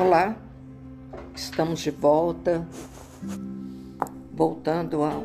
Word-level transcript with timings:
Olá, 0.00 0.36
estamos 1.34 1.80
de 1.80 1.90
volta, 1.90 2.64
voltando 4.32 5.02
ao 5.02 5.24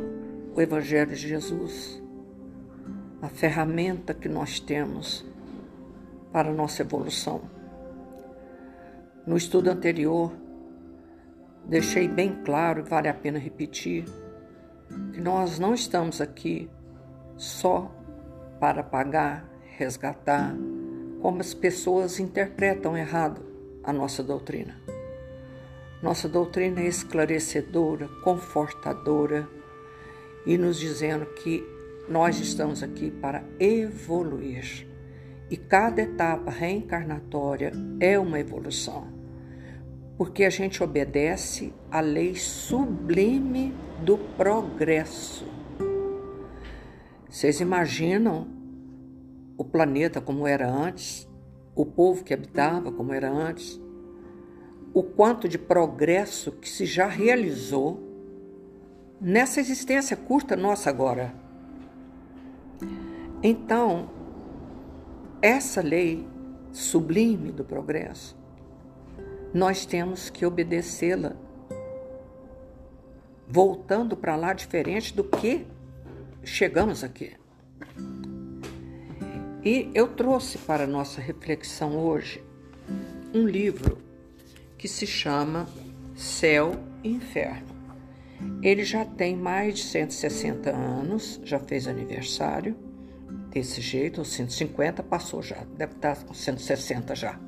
Evangelho 0.58 1.12
de 1.12 1.16
Jesus, 1.16 2.02
a 3.22 3.30
ferramenta 3.30 4.16
que 4.16 4.28
nós 4.28 4.60
temos 4.60 5.24
para 6.32 6.50
a 6.50 6.54
nossa 6.54 6.82
evolução. 6.82 7.42
No 9.28 9.38
estudo 9.38 9.70
anterior, 9.70 10.34
deixei 11.66 12.08
bem 12.08 12.42
claro, 12.44 12.80
e 12.80 12.90
vale 12.90 13.08
a 13.08 13.14
pena 13.14 13.38
repetir, 13.38 14.06
que 15.14 15.22
nós 15.22 15.60
não 15.60 15.76
estamos 15.76 16.20
aqui 16.20 16.68
só 17.38 17.92
para 18.60 18.82
pagar, 18.82 19.48
resgatar, 19.78 20.56
como 21.22 21.42
as 21.42 21.54
pessoas 21.54 22.20
interpretam 22.20 22.98
errado 22.98 23.53
a 23.84 23.92
nossa 23.92 24.24
doutrina. 24.24 24.80
Nossa 26.02 26.28
doutrina 26.28 26.82
é 26.82 26.88
esclarecedora, 26.88 28.08
confortadora 28.24 29.48
e 30.46 30.58
nos 30.58 30.78
dizendo 30.78 31.26
que 31.26 31.64
nós 32.10 32.40
estamos 32.40 32.84
aqui 32.84 33.10
para 33.10 33.44
evoluir. 33.60 34.88
E 35.50 35.58
cada 35.58 36.02
etapa 36.02 36.52
reencarnatória 36.52 37.72
é 38.00 38.18
uma 38.18 38.40
evolução, 38.40 39.08
porque 40.18 40.44
a 40.44 40.50
gente 40.50 40.84
obedece 40.84 41.74
à 41.92 42.02
lei 42.02 42.36
sublime 42.36 43.74
do 44.04 44.18
progresso. 44.18 45.46
Vocês 47.30 47.60
imaginam 47.60 48.48
o 49.58 49.64
planeta 49.64 50.20
como 50.20 50.48
era 50.48 50.70
antes? 50.70 51.28
O 51.76 51.86
povo 51.86 52.24
que 52.24 52.34
habitava 52.34 52.92
como 52.92 53.14
era 53.14 53.32
antes, 53.32 53.82
o 54.94 55.02
quanto 55.02 55.48
de 55.48 55.58
progresso 55.58 56.52
que 56.52 56.70
se 56.70 56.86
já 56.86 57.08
realizou 57.08 58.00
nessa 59.20 59.60
existência 59.60 60.16
curta 60.16 60.56
nossa 60.56 60.90
agora. 60.90 61.34
Então, 63.42 64.10
essa 65.42 65.82
lei 65.82 66.28
sublime 66.72 67.52
do 67.52 67.64
progresso, 67.64 68.38
nós 69.54 69.86
temos 69.86 70.30
que 70.30 70.46
obedecê-la, 70.46 71.36
voltando 73.48 74.16
para 74.16 74.36
lá 74.36 74.54
diferente 74.54 75.14
do 75.16 75.24
que 75.24 75.66
chegamos 76.44 77.04
aqui. 77.04 77.36
E 79.66 79.90
eu 79.94 80.10
trouxe 80.10 80.58
para 80.58 80.86
nossa 80.86 81.22
reflexão 81.22 81.98
hoje 81.98 82.44
um 83.34 83.48
livro 83.48 83.98
que 84.78 84.90
se 84.90 85.08
chama 85.08 85.66
Céu 86.14 86.74
e 87.02 87.10
Inferno. 87.10 87.74
Ele 88.62 88.84
já 88.84 89.06
tem 89.06 89.38
mais 89.38 89.76
de 89.76 89.84
160 89.84 90.70
anos, 90.70 91.40
já 91.46 91.60
fez 91.60 91.88
aniversário 91.88 92.76
desse 93.52 93.80
jeito, 93.80 94.20
os 94.20 94.34
150 94.34 95.02
passou 95.02 95.42
já, 95.42 95.64
deve 95.78 95.94
estar 95.94 96.22
com 96.26 96.34
160 96.34 97.16
já. 97.16 97.40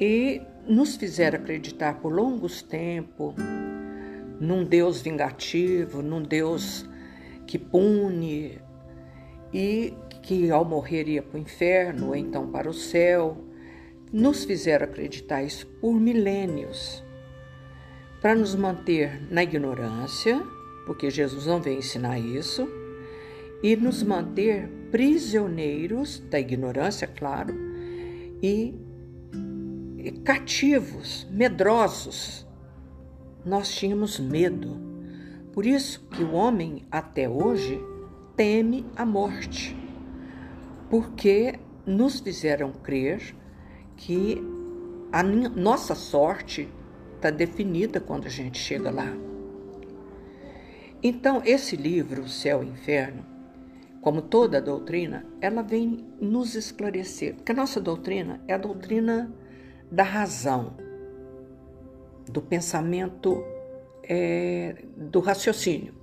E 0.00 0.40
nos 0.66 0.96
fizeram 0.96 1.40
acreditar 1.40 2.00
por 2.00 2.10
longos 2.10 2.62
tempos 2.62 3.34
num 4.40 4.64
Deus 4.64 5.02
vingativo, 5.02 6.00
num 6.00 6.22
Deus 6.22 6.88
que 7.46 7.58
pune 7.58 8.58
e 9.52 9.92
que 10.22 10.50
ao 10.50 10.64
morrer 10.64 11.08
ia 11.08 11.22
para 11.22 11.38
o 11.38 11.40
inferno 11.40 12.08
ou 12.08 12.16
então 12.16 12.46
para 12.50 12.68
o 12.68 12.74
céu. 12.74 13.36
Nos 14.12 14.44
fizeram 14.44 14.84
acreditar 14.84 15.42
isso 15.42 15.66
por 15.80 15.94
milênios, 15.94 17.02
para 18.20 18.34
nos 18.34 18.54
manter 18.54 19.22
na 19.30 19.42
ignorância, 19.42 20.42
porque 20.84 21.10
Jesus 21.10 21.46
não 21.46 21.60
veio 21.60 21.78
ensinar 21.78 22.18
isso, 22.18 22.68
e 23.62 23.76
nos 23.76 24.02
manter 24.02 24.68
prisioneiros 24.90 26.18
da 26.28 26.40
ignorância, 26.40 27.06
claro, 27.06 27.54
e 28.42 28.74
cativos, 30.24 31.26
medrosos. 31.30 32.44
Nós 33.44 33.72
tínhamos 33.72 34.18
medo. 34.18 34.76
Por 35.52 35.64
isso 35.64 36.00
que 36.10 36.24
o 36.24 36.32
homem 36.32 36.82
até 36.90 37.28
hoje 37.28 37.80
teme 38.34 38.84
a 38.96 39.06
morte 39.06 39.76
porque 40.90 41.58
nos 41.86 42.20
fizeram 42.20 42.72
crer 42.72 43.34
que 43.96 44.42
a 45.12 45.22
nossa 45.22 45.94
sorte 45.94 46.68
está 47.16 47.30
definida 47.30 48.00
quando 48.00 48.26
a 48.26 48.30
gente 48.30 48.58
chega 48.58 48.90
lá. 48.90 49.12
Então, 51.02 51.40
esse 51.44 51.76
livro, 51.76 52.28
Céu 52.28 52.62
e 52.62 52.68
Inferno, 52.68 53.24
como 54.00 54.20
toda 54.20 54.58
a 54.58 54.60
doutrina, 54.60 55.24
ela 55.40 55.62
vem 55.62 56.06
nos 56.20 56.54
esclarecer, 56.54 57.36
porque 57.36 57.52
a 57.52 57.54
nossa 57.54 57.80
doutrina 57.80 58.42
é 58.48 58.54
a 58.54 58.58
doutrina 58.58 59.32
da 59.90 60.02
razão, 60.02 60.74
do 62.26 62.42
pensamento, 62.42 63.42
é, 64.02 64.84
do 64.96 65.20
raciocínio. 65.20 65.94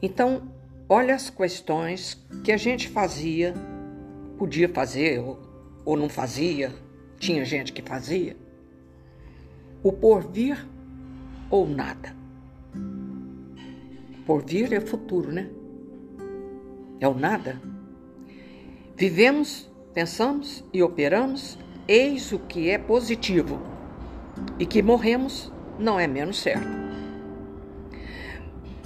Então, 0.00 0.53
Olha 0.86 1.14
as 1.14 1.30
questões 1.30 2.22
que 2.44 2.52
a 2.52 2.58
gente 2.58 2.88
fazia, 2.88 3.54
podia 4.36 4.68
fazer 4.68 5.18
ou, 5.18 5.40
ou 5.82 5.96
não 5.96 6.10
fazia, 6.10 6.70
tinha 7.18 7.42
gente 7.42 7.72
que 7.72 7.80
fazia. 7.80 8.36
O 9.82 9.90
porvir 9.90 10.62
ou 11.48 11.66
nada. 11.66 12.14
Porvir 14.26 14.74
é 14.74 14.80
futuro, 14.80 15.32
né? 15.32 15.48
É 17.00 17.08
o 17.08 17.14
nada. 17.14 17.58
Vivemos, 18.94 19.70
pensamos 19.94 20.62
e 20.70 20.82
operamos, 20.82 21.58
eis 21.88 22.30
o 22.30 22.38
que 22.38 22.68
é 22.68 22.76
positivo. 22.76 23.58
E 24.58 24.66
que 24.66 24.82
morremos 24.82 25.50
não 25.78 25.98
é 25.98 26.06
menos 26.06 26.40
certo. 26.40 26.68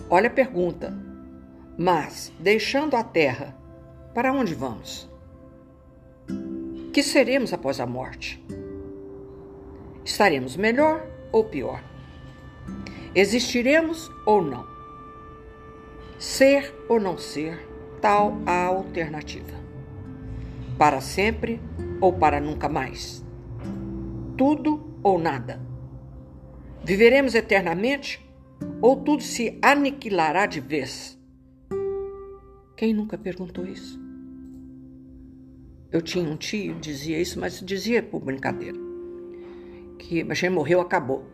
Olha 0.09 0.29
a 0.29 0.33
pergunta: 0.33 1.08
mas, 1.81 2.33
deixando 2.41 2.97
a 2.97 3.05
terra, 3.05 3.57
para 4.13 4.33
onde 4.33 4.53
vamos? 4.53 5.09
Que 6.93 7.05
seremos 7.05 7.53
após 7.53 7.79
a 7.79 7.87
morte? 7.87 8.45
Estaremos 10.05 10.57
melhor 10.57 11.07
ou 11.31 11.45
pior? 11.45 11.81
Existiremos 13.15 14.11
ou 14.27 14.43
não? 14.43 14.67
Ser 16.19 16.75
ou 16.89 16.99
não 16.99 17.17
ser, 17.17 17.65
tal 18.01 18.37
a 18.45 18.65
alternativa. 18.65 19.57
Para 20.77 21.01
sempre 21.01 21.61
ou 22.01 22.13
para 22.13 22.41
nunca 22.41 22.69
mais? 22.69 23.25
Tudo 24.37 24.99
ou 25.01 25.17
nada? 25.17 25.61
Viveremos 26.83 27.37
eternamente 27.37 28.29
ou 28.83 28.97
tudo 28.97 29.23
se 29.23 29.57
aniquilará 29.63 30.45
de 30.45 30.59
vez? 30.59 31.18
Quem 32.79 32.95
nunca 32.95 33.19
perguntou 33.19 33.67
isso? 33.67 34.01
Eu 35.91 36.01
tinha 36.01 36.31
um 36.31 36.37
tio 36.37 36.77
dizia 36.77 37.21
isso, 37.21 37.41
mas 37.41 37.59
dizia 37.59 38.01
por 38.01 38.21
brincadeira. 38.21 38.79
Que 39.99 40.23
a 40.23 40.33
gente 40.33 40.51
morreu, 40.51 40.81
acabou. 40.81 41.27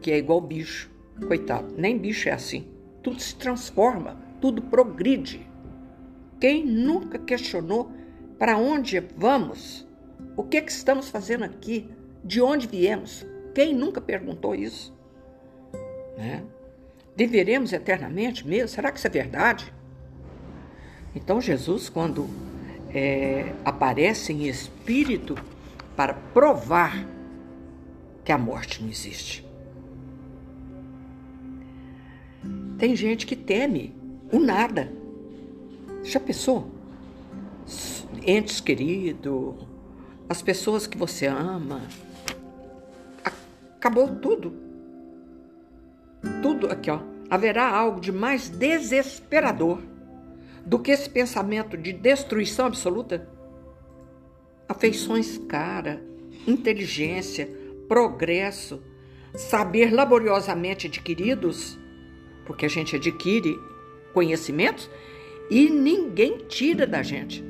Que 0.00 0.10
é 0.10 0.18
igual 0.18 0.40
bicho. 0.40 0.90
Coitado, 1.28 1.72
nem 1.78 1.96
bicho 1.96 2.28
é 2.28 2.32
assim. 2.32 2.66
Tudo 3.04 3.22
se 3.22 3.36
transforma, 3.36 4.20
tudo 4.40 4.62
progride. 4.62 5.46
Quem 6.40 6.66
nunca 6.66 7.20
questionou 7.20 7.92
para 8.36 8.58
onde 8.58 8.98
vamos? 9.16 9.86
O 10.36 10.42
que, 10.42 10.56
é 10.56 10.60
que 10.60 10.72
estamos 10.72 11.08
fazendo 11.08 11.44
aqui? 11.44 11.88
De 12.24 12.42
onde 12.42 12.66
viemos? 12.66 13.24
Quem 13.54 13.72
nunca 13.72 14.00
perguntou 14.00 14.56
isso? 14.56 14.92
Né? 16.18 16.42
Viveremos 17.14 17.72
eternamente 17.72 18.44
mesmo? 18.44 18.66
Será 18.66 18.90
que 18.90 18.98
isso 18.98 19.06
é 19.06 19.10
verdade? 19.10 19.72
Então, 21.14 21.40
Jesus, 21.40 21.88
quando 21.88 22.28
é, 22.94 23.52
aparece 23.64 24.32
em 24.32 24.46
espírito 24.46 25.36
para 25.96 26.14
provar 26.14 27.06
que 28.24 28.32
a 28.32 28.38
morte 28.38 28.82
não 28.82 28.88
existe. 28.88 29.44
Tem 32.78 32.94
gente 32.96 33.26
que 33.26 33.36
teme 33.36 33.94
o 34.32 34.38
nada. 34.38 34.92
Já 36.02 36.18
pensou? 36.18 36.70
Entes 38.24 38.60
queridos, 38.60 39.54
as 40.28 40.40
pessoas 40.40 40.86
que 40.86 40.96
você 40.96 41.26
ama. 41.26 41.82
Acabou 43.76 44.08
tudo. 44.16 44.52
Tudo 46.42 46.70
aqui, 46.70 46.90
ó. 46.90 47.00
Haverá 47.28 47.68
algo 47.68 48.00
de 48.00 48.12
mais 48.12 48.48
desesperador 48.48 49.80
do 50.64 50.78
que 50.78 50.90
esse 50.90 51.08
pensamento 51.08 51.76
de 51.76 51.92
destruição 51.92 52.66
absoluta? 52.66 53.28
Afeições 54.68 55.38
cara, 55.38 56.02
inteligência, 56.46 57.48
progresso, 57.88 58.82
saber 59.34 59.92
laboriosamente 59.92 60.86
adquiridos, 60.86 61.78
porque 62.46 62.66
a 62.66 62.68
gente 62.68 62.96
adquire 62.96 63.58
conhecimentos 64.12 64.90
e 65.50 65.68
ninguém 65.68 66.38
tira 66.48 66.86
da 66.86 67.02
gente. 67.02 67.44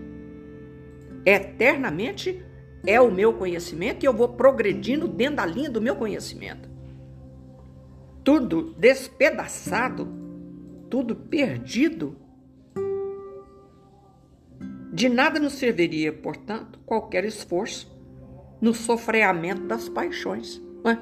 Eternamente 1.24 2.42
é 2.86 3.00
o 3.00 3.10
meu 3.10 3.34
conhecimento 3.34 4.02
e 4.02 4.06
eu 4.06 4.14
vou 4.14 4.28
progredindo 4.28 5.06
dentro 5.06 5.36
da 5.36 5.46
linha 5.46 5.70
do 5.70 5.80
meu 5.80 5.96
conhecimento. 5.96 6.68
Tudo 8.24 8.74
despedaçado, 8.78 10.08
tudo 10.88 11.14
perdido. 11.14 12.16
De 14.92 15.08
nada 15.08 15.38
nos 15.38 15.54
serviria, 15.54 16.12
portanto, 16.12 16.78
qualquer 16.84 17.24
esforço 17.24 17.90
no 18.60 18.74
sofreamento 18.74 19.62
das 19.62 19.88
paixões. 19.88 20.60
Né? 20.84 20.98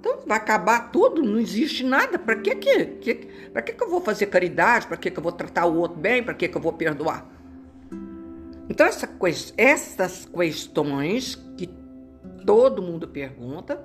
Então 0.00 0.20
vai 0.26 0.38
acabar 0.38 0.90
tudo, 0.90 1.22
não 1.22 1.38
existe 1.38 1.84
nada. 1.84 2.18
Para 2.18 2.36
que 2.36 2.54
que, 2.56 2.84
que, 2.86 3.14
que 3.14 3.72
que 3.72 3.84
eu 3.84 3.90
vou 3.90 4.00
fazer 4.00 4.26
caridade? 4.26 4.86
Para 4.86 4.96
que 4.96 5.10
que 5.10 5.18
eu 5.18 5.22
vou 5.22 5.32
tratar 5.32 5.66
o 5.66 5.76
outro 5.76 5.98
bem? 5.98 6.22
Para 6.22 6.34
que 6.34 6.48
que 6.48 6.56
eu 6.56 6.60
vou 6.60 6.72
perdoar? 6.72 7.30
Então 8.68 8.86
essa, 8.86 9.08
essas 9.56 10.24
questões 10.24 11.36
que 11.56 11.68
todo 12.46 12.82
mundo 12.82 13.06
pergunta, 13.06 13.84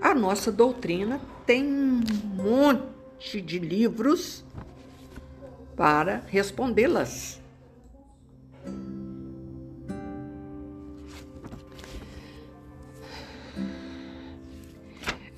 a 0.00 0.14
nossa 0.14 0.52
doutrina 0.52 1.20
tem 1.44 1.64
um 1.64 2.00
monte 2.36 3.40
de 3.40 3.58
livros 3.58 4.44
para 5.76 6.22
respondê-las. 6.28 7.41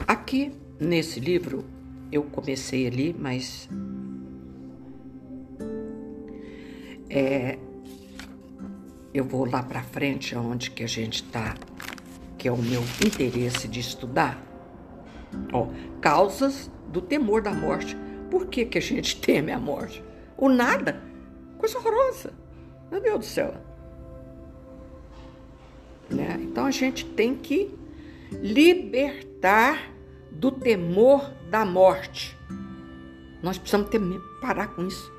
Aqui 0.07 0.53
nesse 0.79 1.19
livro 1.19 1.65
eu 2.13 2.23
comecei 2.25 2.87
ali, 2.87 3.15
mas 3.19 3.69
é, 7.09 7.59
eu 9.13 9.25
vou 9.25 9.49
lá 9.49 9.63
para 9.63 9.83
frente, 9.83 10.37
onde 10.37 10.71
que 10.71 10.83
a 10.83 10.87
gente 10.87 11.23
está, 11.23 11.55
que 12.37 12.47
é 12.49 12.53
o 12.53 12.57
meu 12.57 12.83
interesse 13.05 13.67
de 13.67 13.81
estudar. 13.81 14.43
Ó, 15.53 15.69
causas 16.01 16.71
do 16.89 17.01
temor 17.01 17.41
da 17.41 17.53
morte. 17.53 17.97
Por 18.31 18.47
que, 18.47 18.65
que 18.65 18.79
a 18.79 18.83
gente 18.83 19.19
teme 19.23 19.53
a 19.53 19.59
morte? 19.59 20.03
O 20.37 20.49
nada. 20.49 21.03
Coisa 21.57 21.79
horrorosa. 21.79 22.33
Meu 22.91 23.01
Deus 23.01 23.19
do 23.21 23.25
céu. 23.25 23.55
Né? 26.11 26.39
Então 26.41 26.67
a 26.67 26.71
gente 26.71 27.07
tem 27.07 27.35
que 27.35 27.75
libertar 28.33 29.94
do 30.35 30.51
temor 30.51 31.33
da 31.51 31.65
morte. 31.65 32.37
Nós 33.43 33.59
precisamos 33.59 33.89
ter, 33.91 34.01
parar 34.41 34.69
com 34.69 34.87
isso. 34.87 35.13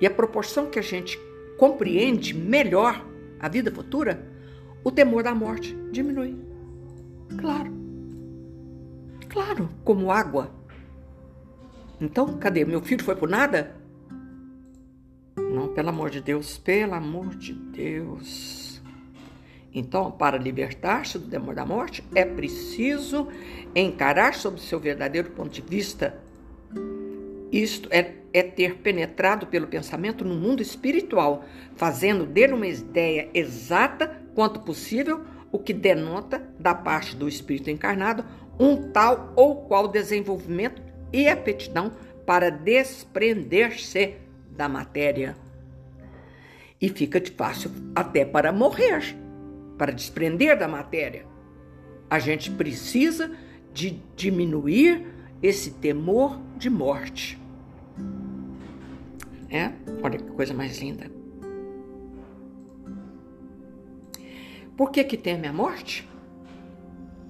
E 0.00 0.06
a 0.06 0.10
proporção 0.10 0.70
que 0.70 0.78
a 0.78 0.82
gente 0.82 1.18
compreende 1.58 2.32
melhor 2.34 3.04
a 3.40 3.48
vida 3.48 3.70
futura, 3.70 4.26
o 4.82 4.90
temor 4.90 5.22
da 5.22 5.34
morte 5.34 5.76
diminui. 5.90 6.36
Claro. 7.38 7.72
Claro, 9.28 9.68
como 9.84 10.10
água. 10.10 10.50
Então, 12.00 12.38
cadê? 12.38 12.64
Meu 12.64 12.80
filho 12.80 13.04
foi 13.04 13.16
por 13.16 13.28
nada? 13.28 13.76
Não, 15.36 15.68
pelo 15.68 15.88
amor 15.88 16.10
de 16.10 16.20
Deus, 16.20 16.58
pelo 16.58 16.94
amor 16.94 17.34
de 17.34 17.52
Deus. 17.52 18.67
Então, 19.78 20.10
para 20.10 20.36
libertar-se 20.36 21.18
do 21.18 21.28
temor 21.28 21.54
da 21.54 21.64
morte, 21.64 22.02
é 22.12 22.24
preciso 22.24 23.28
encarar 23.74 24.34
sob 24.34 24.60
seu 24.60 24.80
verdadeiro 24.80 25.30
ponto 25.30 25.50
de 25.50 25.62
vista. 25.62 26.18
Isto 27.52 27.88
é, 27.92 28.14
é 28.32 28.42
ter 28.42 28.78
penetrado 28.78 29.46
pelo 29.46 29.68
pensamento 29.68 30.24
no 30.24 30.34
mundo 30.34 30.60
espiritual, 30.60 31.44
fazendo 31.76 32.26
dele 32.26 32.54
uma 32.54 32.66
ideia 32.66 33.30
exata 33.32 34.20
quanto 34.34 34.60
possível, 34.60 35.24
o 35.52 35.58
que 35.58 35.72
denota, 35.72 36.42
da 36.58 36.74
parte 36.74 37.14
do 37.14 37.28
espírito 37.28 37.70
encarnado, 37.70 38.24
um 38.58 38.90
tal 38.90 39.32
ou 39.36 39.62
qual 39.62 39.86
desenvolvimento 39.86 40.82
e 41.12 41.28
aptidão 41.28 41.92
para 42.26 42.50
desprender-se 42.50 44.16
da 44.50 44.68
matéria. 44.68 45.36
E 46.80 46.88
fica 46.88 47.20
de 47.20 47.30
fácil 47.30 47.70
até 47.94 48.24
para 48.24 48.52
morrer 48.52 49.27
para 49.78 49.92
desprender 49.92 50.58
da 50.58 50.66
matéria. 50.66 51.24
A 52.10 52.18
gente 52.18 52.50
precisa 52.50 53.30
de 53.72 54.02
diminuir 54.16 55.06
esse 55.42 55.70
temor 55.70 56.40
de 56.56 56.68
morte. 56.68 57.40
É? 59.48 59.72
Olha 60.02 60.18
que 60.18 60.30
coisa 60.32 60.52
mais 60.52 60.78
linda. 60.78 61.10
Por 64.76 64.90
que, 64.90 65.02
que 65.04 65.16
teme 65.16 65.46
a 65.46 65.52
morte? 65.52 66.08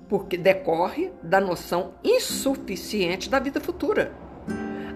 Porque 0.09 0.37
decorre 0.37 1.11
da 1.23 1.41
noção 1.41 1.95
insuficiente 2.03 3.31
da 3.31 3.39
vida 3.39 3.61
futura. 3.61 4.13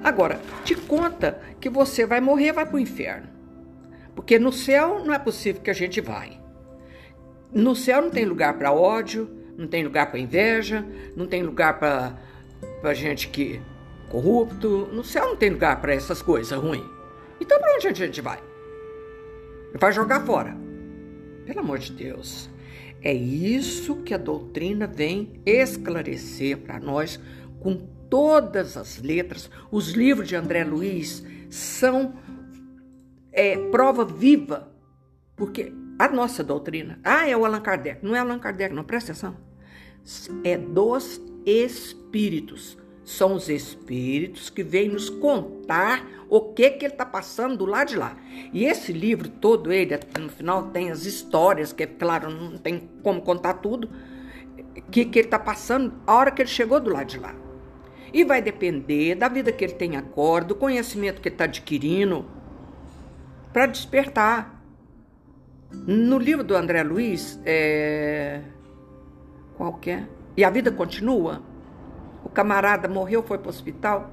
Agora, 0.02 0.40
te 0.64 0.74
conta 0.74 1.40
que 1.60 1.70
você 1.70 2.04
vai 2.04 2.20
morrer, 2.20 2.52
vai 2.52 2.66
para 2.66 2.76
o 2.76 2.80
inferno. 2.80 3.28
Porque 4.14 4.38
no 4.38 4.52
céu 4.52 5.04
não 5.04 5.14
é 5.14 5.18
possível 5.18 5.62
que 5.62 5.70
a 5.70 5.74
gente 5.74 6.00
vai. 6.00 6.41
No 7.54 7.76
céu 7.76 8.00
não 8.00 8.10
tem 8.10 8.24
lugar 8.24 8.56
para 8.56 8.72
ódio, 8.72 9.28
não 9.56 9.66
tem 9.66 9.84
lugar 9.84 10.10
para 10.10 10.18
inveja, 10.18 10.84
não 11.14 11.26
tem 11.26 11.42
lugar 11.42 11.78
para 11.78 12.94
gente 12.94 13.28
que 13.28 13.60
corrupto. 14.08 14.88
No 14.92 15.04
céu 15.04 15.28
não 15.28 15.36
tem 15.36 15.50
lugar 15.50 15.80
para 15.80 15.94
essas 15.94 16.22
coisas 16.22 16.58
ruins. 16.58 16.84
Então 17.40 17.58
para 17.58 17.74
onde 17.74 17.88
a 17.88 17.92
gente 17.92 18.20
vai? 18.20 18.38
Vai 19.74 19.92
jogar 19.92 20.24
fora. 20.24 20.56
Pelo 21.44 21.60
amor 21.60 21.78
de 21.78 21.92
Deus. 21.92 22.48
É 23.02 23.12
isso 23.12 23.96
que 23.96 24.14
a 24.14 24.18
doutrina 24.18 24.86
vem 24.86 25.40
esclarecer 25.44 26.58
para 26.58 26.78
nós 26.78 27.18
com 27.58 27.74
todas 28.08 28.76
as 28.76 29.02
letras. 29.02 29.50
Os 29.70 29.90
livros 29.90 30.28
de 30.28 30.36
André 30.36 30.64
Luiz 30.64 31.24
são 31.50 32.14
é, 33.32 33.56
prova 33.70 34.04
viva, 34.04 34.72
porque 35.34 35.72
a 35.98 36.08
nossa 36.08 36.42
doutrina. 36.42 36.98
Ah, 37.04 37.28
é 37.28 37.36
o 37.36 37.44
Allan 37.44 37.60
Kardec. 37.60 38.04
Não 38.04 38.14
é 38.14 38.18
Allan 38.18 38.38
Kardec, 38.38 38.74
não, 38.74 38.84
presta 38.84 39.12
atenção. 39.12 39.36
É 40.44 40.56
dos 40.56 41.20
espíritos. 41.46 42.78
São 43.04 43.34
os 43.34 43.48
espíritos 43.48 44.48
que 44.48 44.62
vêm 44.62 44.88
nos 44.88 45.10
contar 45.10 46.06
o 46.28 46.40
que, 46.40 46.70
que 46.70 46.86
ele 46.86 46.94
está 46.94 47.04
passando 47.04 47.56
do 47.58 47.66
lado 47.66 47.88
de 47.88 47.96
lá. 47.96 48.16
E 48.52 48.64
esse 48.64 48.92
livro 48.92 49.28
todo, 49.28 49.72
ele, 49.72 49.98
no 50.18 50.30
final, 50.30 50.70
tem 50.70 50.90
as 50.90 51.04
histórias, 51.04 51.72
que, 51.72 51.86
claro, 51.86 52.30
não 52.30 52.56
tem 52.56 52.88
como 53.02 53.20
contar 53.20 53.54
tudo, 53.54 53.90
que, 54.90 55.04
que 55.04 55.18
ele 55.18 55.26
está 55.26 55.38
passando 55.38 55.92
a 56.06 56.14
hora 56.14 56.30
que 56.30 56.40
ele 56.40 56.48
chegou 56.48 56.80
do 56.80 56.90
lado 56.90 57.06
de 57.06 57.18
lá. 57.18 57.34
E 58.12 58.24
vai 58.24 58.40
depender 58.40 59.14
da 59.14 59.28
vida 59.28 59.50
que 59.50 59.64
ele 59.64 59.74
tem 59.74 59.96
agora, 59.96 60.44
do 60.44 60.54
conhecimento 60.54 61.20
que 61.20 61.28
ele 61.28 61.34
está 61.34 61.44
adquirindo, 61.44 62.24
para 63.52 63.66
despertar. 63.66 64.61
No 65.86 66.18
livro 66.18 66.44
do 66.44 66.54
André 66.54 66.82
Luiz, 66.82 67.40
é... 67.44 68.40
qual 69.56 69.74
que 69.74 69.90
é? 69.90 70.06
E 70.36 70.44
a 70.44 70.50
vida 70.50 70.70
continua. 70.70 71.42
O 72.24 72.28
camarada 72.28 72.88
morreu, 72.88 73.22
foi 73.22 73.38
para 73.38 73.48
o 73.48 73.50
hospital, 73.50 74.10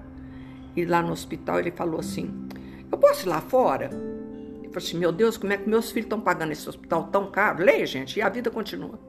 e 0.76 0.86
lá 0.86 1.02
no 1.02 1.12
hospital 1.12 1.60
ele 1.60 1.72
falou 1.72 2.00
assim: 2.00 2.48
Eu 2.92 2.98
posso 2.98 3.26
ir 3.26 3.30
lá 3.30 3.42
fora? 3.42 3.86
Ele 3.86 4.68
falou 4.68 4.78
assim: 4.78 4.98
Meu 4.98 5.12
Deus, 5.12 5.38
como 5.38 5.54
é 5.54 5.58
que 5.58 5.70
meus 5.70 5.92
filhos 5.92 6.06
estão 6.06 6.20
pagando 6.20 6.52
esse 6.52 6.68
hospital 6.68 7.04
tão 7.06 7.30
caro? 7.30 7.64
Leia, 7.64 7.86
gente, 7.86 8.18
e 8.18 8.22
a 8.22 8.30
vida 8.30 8.50
continua. 8.50 9.00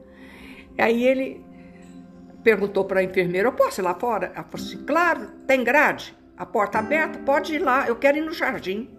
Aí 0.77 1.03
ele 1.03 1.43
perguntou 2.43 2.85
para 2.85 2.99
a 2.99 3.03
enfermeira: 3.03 3.47
Eu 3.47 3.53
posso 3.53 3.81
ir 3.81 3.83
lá 3.83 3.95
fora? 3.95 4.27
Ela 4.35 4.43
falou 4.43 4.65
assim: 4.65 4.85
Claro, 4.85 5.27
tem 5.47 5.63
grade, 5.63 6.15
a 6.37 6.45
porta 6.45 6.79
aberta, 6.79 7.19
pode 7.19 7.55
ir 7.55 7.59
lá, 7.59 7.87
eu 7.87 7.95
quero 7.95 8.17
ir 8.17 8.21
no 8.21 8.33
jardim. 8.33 8.89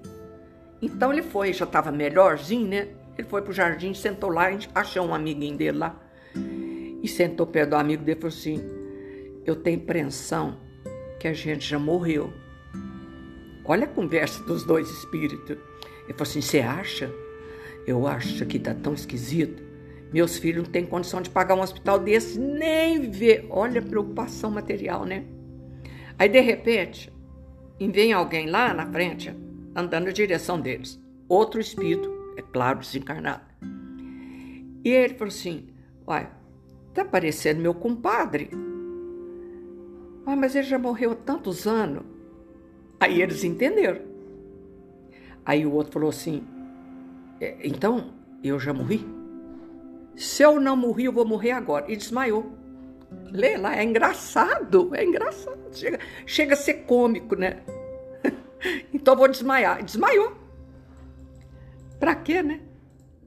Então 0.80 1.12
ele 1.12 1.22
foi, 1.22 1.52
já 1.52 1.64
estava 1.64 1.92
melhorzinho, 1.92 2.66
né? 2.66 2.88
Ele 3.16 3.28
foi 3.28 3.42
pro 3.42 3.52
jardim, 3.52 3.92
sentou 3.94 4.30
lá, 4.30 4.46
achou 4.74 5.06
um 5.06 5.14
amiguinho 5.14 5.56
dele 5.56 5.78
lá. 5.78 6.00
E 7.02 7.08
sentou 7.08 7.46
perto 7.46 7.70
do 7.70 7.76
amigo 7.76 8.04
dele 8.04 8.18
e 8.18 8.20
falou 8.20 8.34
assim: 8.34 8.60
Eu 9.44 9.56
tenho 9.56 9.76
impressão 9.76 10.56
que 11.18 11.28
a 11.28 11.32
gente 11.32 11.68
já 11.68 11.78
morreu. 11.78 12.32
Olha 13.64 13.84
a 13.84 13.88
conversa 13.88 14.42
dos 14.44 14.64
dois 14.64 14.88
espíritos. 14.88 15.50
Ele 15.50 16.12
falou 16.12 16.22
assim: 16.22 16.40
Você 16.40 16.60
acha? 16.60 17.12
Eu 17.86 18.06
acho 18.06 18.46
que 18.46 18.58
tá 18.58 18.74
tão 18.74 18.94
esquisito. 18.94 19.62
Meus 20.12 20.38
filhos 20.38 20.64
não 20.64 20.70
têm 20.70 20.84
condição 20.84 21.20
de 21.20 21.30
pagar 21.30 21.54
um 21.54 21.62
hospital 21.62 21.98
desse, 21.98 22.38
nem 22.38 23.10
ver. 23.10 23.46
Olha 23.50 23.80
a 23.80 23.84
preocupação 23.84 24.50
material, 24.50 25.04
né? 25.04 25.24
Aí, 26.18 26.28
de 26.28 26.40
repente, 26.40 27.12
vem 27.80 28.12
alguém 28.12 28.48
lá 28.48 28.72
na 28.72 28.86
frente, 28.86 29.34
andando 29.74 30.04
na 30.04 30.12
direção 30.12 30.60
deles. 30.60 31.00
Outro 31.28 31.60
espírito 31.60 32.21
é 32.36 32.42
claro, 32.42 32.80
desencarnado. 32.80 33.42
E 34.84 34.90
ele 34.90 35.14
falou 35.14 35.28
assim: 35.28 35.68
Uai, 36.06 36.28
Tá 36.94 37.04
parecendo 37.04 37.62
meu 37.62 37.74
compadre. 37.74 38.50
Ah, 40.26 40.36
mas 40.36 40.54
ele 40.54 40.66
já 40.66 40.78
morreu 40.78 41.12
há 41.12 41.16
tantos 41.16 41.66
anos. 41.66 42.04
Aí 43.00 43.22
eles 43.22 43.42
entenderam. 43.44 44.02
Aí 45.44 45.64
o 45.64 45.72
outro 45.72 45.92
falou 45.92 46.10
assim: 46.10 46.44
é, 47.40 47.56
então 47.64 48.12
eu 48.44 48.60
já 48.60 48.74
morri? 48.74 49.06
Se 50.14 50.42
eu 50.42 50.60
não 50.60 50.76
morri, 50.76 51.06
eu 51.06 51.12
vou 51.12 51.24
morrer 51.24 51.52
agora. 51.52 51.90
E 51.90 51.96
desmaiou. 51.96 52.52
Lê 53.30 53.56
lá, 53.56 53.76
é 53.76 53.82
engraçado, 53.82 54.94
é 54.94 55.04
engraçado. 55.04 55.58
Chega, 55.72 55.98
chega 56.26 56.52
a 56.52 56.56
ser 56.56 56.84
cômico, 56.84 57.34
né? 57.34 57.62
então 58.92 59.14
eu 59.14 59.18
vou 59.18 59.28
desmaiar. 59.28 59.82
Desmaiou. 59.82 60.41
Pra 62.02 62.16
quê, 62.16 62.42
né? 62.42 62.58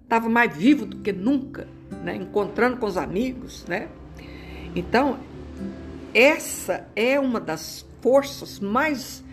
Tava 0.09 0.27
mais 0.27 0.53
vivo 0.53 0.85
do 0.85 0.97
que 0.97 1.13
nunca, 1.13 1.65
né? 2.03 2.13
Encontrando 2.13 2.75
com 2.75 2.85
os 2.85 2.97
amigos, 2.97 3.65
né? 3.67 3.87
Então, 4.75 5.17
essa 6.13 6.85
é 6.93 7.17
uma 7.17 7.39
das 7.39 7.85
forças 8.01 8.59
mais 8.59 9.23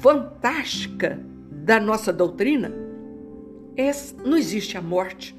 fantásticas 0.00 1.18
da 1.50 1.80
nossa 1.80 2.12
doutrina. 2.12 2.72
É, 3.76 3.90
não 4.24 4.36
existe 4.36 4.78
a 4.78 4.80
morte. 4.80 5.36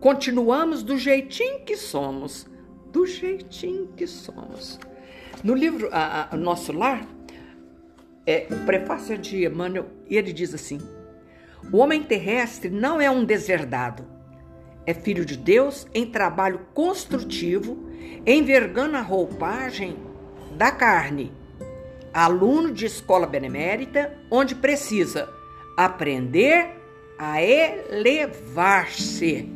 Continuamos 0.00 0.82
do 0.82 0.98
jeitinho 0.98 1.60
que 1.60 1.76
somos. 1.76 2.48
Do 2.90 3.06
jeitinho 3.06 3.90
que 3.96 4.08
somos. 4.08 4.80
No 5.44 5.54
livro 5.54 5.88
a, 5.92 6.34
a, 6.34 6.36
Nosso 6.36 6.72
Lar, 6.72 7.06
é, 8.26 8.48
o 8.50 8.66
prefácio 8.66 9.14
é 9.14 9.16
de 9.16 9.46
Emmanuel, 9.46 9.86
e 10.10 10.16
ele 10.16 10.32
diz 10.32 10.52
assim: 10.52 10.80
O 11.72 11.78
homem 11.78 12.02
terrestre 12.02 12.70
não 12.70 13.00
é 13.00 13.10
um 13.10 13.24
deserdado, 13.24 14.04
é 14.86 14.92
filho 14.92 15.24
de 15.24 15.36
Deus 15.36 15.86
em 15.94 16.06
trabalho 16.06 16.60
construtivo, 16.74 17.88
envergando 18.26 18.96
a 18.96 19.00
roupagem 19.00 19.96
da 20.56 20.70
carne, 20.70 21.32
aluno 22.12 22.72
de 22.72 22.86
escola 22.86 23.26
benemérita, 23.26 24.16
onde 24.30 24.54
precisa 24.54 25.28
aprender 25.76 26.70
a 27.18 27.42
elevar-se. 27.42 29.50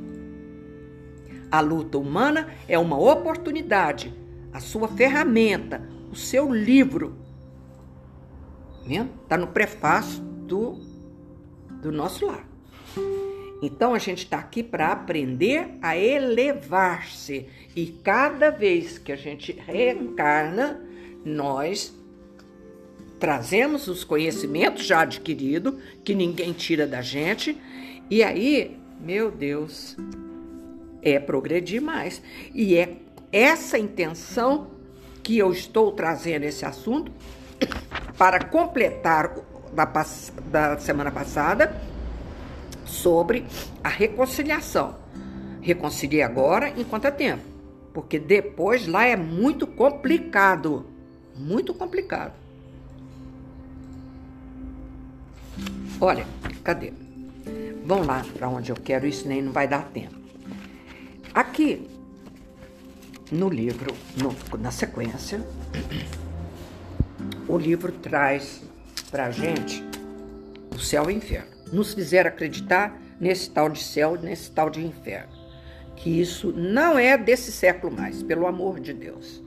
A 1.51 1.61
luta 1.61 1.99
humana 1.99 2.49
é 2.67 2.79
uma 2.79 2.99
oportunidade, 2.99 4.15
a 4.53 4.61
sua 4.61 4.89
ferramenta, 4.89 5.83
o 6.11 6.17
seu 6.17 6.53
livro. 6.53 7.17
Está 9.23 9.37
no 9.37 9.49
prefácio 9.49 10.23
do, 10.23 10.81
do 11.81 11.93
nosso 11.93 12.27
lar. 12.27 12.47
Então 13.63 13.95
a 13.95 13.99
gente 13.99 14.25
está 14.25 14.39
aqui 14.39 14.63
para 14.63 14.93
aprender 14.93 15.79
a 15.83 15.97
elevar-se. 15.97 17.47
E 17.75 17.87
cada 17.87 18.51
vez 18.51 18.99
que 18.99 19.13
a 19.13 19.17
gente 19.17 19.53
reencarna, 19.53 20.81
nós 21.25 21.97
trazemos 23.19 23.89
os 23.89 24.05
conhecimentos 24.05 24.87
já 24.87 25.01
adquiridos, 25.01 25.75
que 26.05 26.15
ninguém 26.15 26.53
tira 26.53 26.87
da 26.87 27.03
gente, 27.03 27.57
e 28.09 28.23
aí, 28.23 28.79
meu 29.01 29.31
Deus, 29.31 29.97
é 31.03 31.19
progredir 31.19 31.83
mais. 31.83 32.23
E 32.55 32.77
é 32.77 32.97
essa 33.33 33.79
intenção 33.79 34.71
que 35.23 35.37
eu 35.37 35.53
estou 35.53 35.93
trazendo 35.93 36.45
esse 36.45 36.65
assunto 36.65 37.13
para 38.17 38.45
completar 38.45 39.35
da, 39.85 40.05
da 40.51 40.79
semana 40.79 41.11
passada 41.11 41.75
sobre 42.85 43.45
a 43.83 43.89
reconciliação. 43.89 44.97
Reconcilie 45.61 46.23
agora 46.23 46.73
enquanto 46.77 47.05
é 47.05 47.11
tempo, 47.11 47.45
porque 47.93 48.19
depois 48.19 48.87
lá 48.87 49.05
é 49.05 49.17
muito 49.17 49.67
complicado. 49.67 50.87
Muito 51.37 51.73
complicado. 51.73 52.33
Olha, 56.01 56.27
cadê? 56.65 56.93
Vamos 57.85 58.07
lá 58.07 58.25
para 58.37 58.49
onde 58.49 58.71
eu 58.71 58.77
quero, 58.77 59.07
isso 59.07 59.27
nem 59.29 59.43
não 59.43 59.53
vai 59.53 59.67
dar 59.67 59.85
tempo. 59.89 60.15
Aqui 61.35 61.89
no 63.31 63.49
livro, 63.49 63.95
no, 64.17 64.59
na 64.59 64.71
sequência, 64.71 65.45
o 67.47 67.57
livro 67.57 67.93
traz 67.93 68.63
para 69.11 69.27
a 69.27 69.31
gente 69.31 69.83
o 70.75 70.79
céu 70.79 71.05
e 71.11 71.15
o 71.15 71.17
inferno. 71.17 71.51
Nos 71.73 71.95
fizeram 71.95 72.29
acreditar 72.29 73.01
nesse 73.21 73.51
tal 73.51 73.69
de 73.69 73.83
céu, 73.83 74.17
nesse 74.21 74.51
tal 74.51 74.71
de 74.71 74.85
inferno. 74.85 75.33
Que 75.97 76.21
isso 76.21 76.53
não 76.53 76.99
é 76.99 77.19
desse 77.19 77.51
século 77.51 77.95
mais, 77.95 78.23
pelo 78.23 78.47
amor 78.47 78.79
de 78.79 78.93
Deus. 78.93 79.43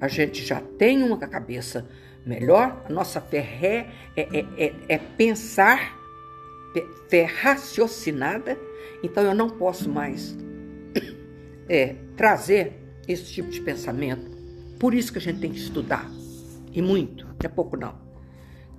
A 0.00 0.08
gente 0.08 0.44
já 0.44 0.60
tem 0.60 1.02
uma 1.02 1.18
cabeça 1.18 1.86
melhor, 2.24 2.84
a 2.88 2.92
nossa 2.92 3.20
fé 3.20 3.38
é, 3.38 3.86
é, 4.16 4.46
é, 4.56 4.74
é 4.88 4.98
pensar, 4.98 5.96
fé 7.08 7.24
raciocinada, 7.24 8.58
então 9.02 9.22
eu 9.22 9.34
não 9.34 9.50
posso 9.50 9.90
mais 9.90 10.36
é, 11.68 11.96
trazer 12.16 12.72
esse 13.06 13.24
tipo 13.24 13.50
de 13.50 13.60
pensamento. 13.60 14.30
Por 14.78 14.94
isso 14.94 15.12
que 15.12 15.18
a 15.18 15.20
gente 15.20 15.40
tem 15.40 15.52
que 15.52 15.58
estudar, 15.58 16.10
e 16.72 16.80
muito, 16.80 17.26
não 17.26 17.36
é 17.44 17.48
pouco 17.48 17.76
não. 17.76 18.11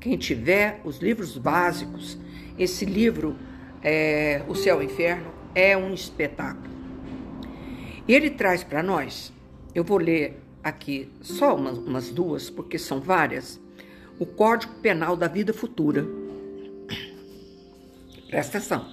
Quem 0.03 0.17
tiver 0.17 0.81
os 0.83 0.97
livros 0.97 1.37
básicos, 1.37 2.17
esse 2.59 2.83
livro, 2.83 3.37
é, 3.81 4.43
O 4.49 4.53
Céu 4.53 4.81
e 4.81 4.85
o 4.85 4.89
Inferno, 4.91 5.31
é 5.55 5.77
um 5.77 5.93
espetáculo. 5.93 6.67
E 8.05 8.13
ele 8.13 8.29
traz 8.29 8.65
para 8.65 8.83
nós, 8.83 9.31
eu 9.73 9.81
vou 9.81 9.97
ler 9.97 10.41
aqui 10.61 11.09
só 11.21 11.55
umas, 11.55 11.77
umas 11.77 12.09
duas, 12.09 12.49
porque 12.49 12.77
são 12.77 12.99
várias, 12.99 13.57
o 14.19 14.25
Código 14.25 14.73
Penal 14.81 15.15
da 15.15 15.29
Vida 15.29 15.53
Futura. 15.53 16.05
Presta 18.29 18.57
atenção. 18.57 18.85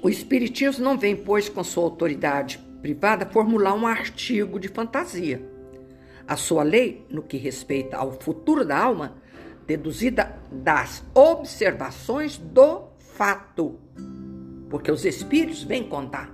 O 0.00 0.08
Espiritismo 0.08 0.82
não 0.82 0.96
vem, 0.96 1.14
pois, 1.14 1.46
com 1.50 1.62
sua 1.62 1.84
autoridade 1.84 2.58
privada, 2.80 3.26
formular 3.26 3.74
um 3.74 3.86
artigo 3.86 4.58
de 4.58 4.68
fantasia. 4.68 5.47
A 6.28 6.36
sua 6.36 6.62
lei, 6.62 7.04
no 7.10 7.22
que 7.22 7.36
respeita 7.36 7.96
ao 7.96 8.12
futuro 8.20 8.64
da 8.64 8.78
alma, 8.78 9.16
deduzida 9.66 10.38
das 10.52 11.02
observações 11.14 12.36
do 12.38 12.84
fato, 12.98 13.78
porque 14.70 14.92
os 14.92 15.04
espíritos 15.04 15.62
vêm 15.62 15.88
contar. 15.88 16.30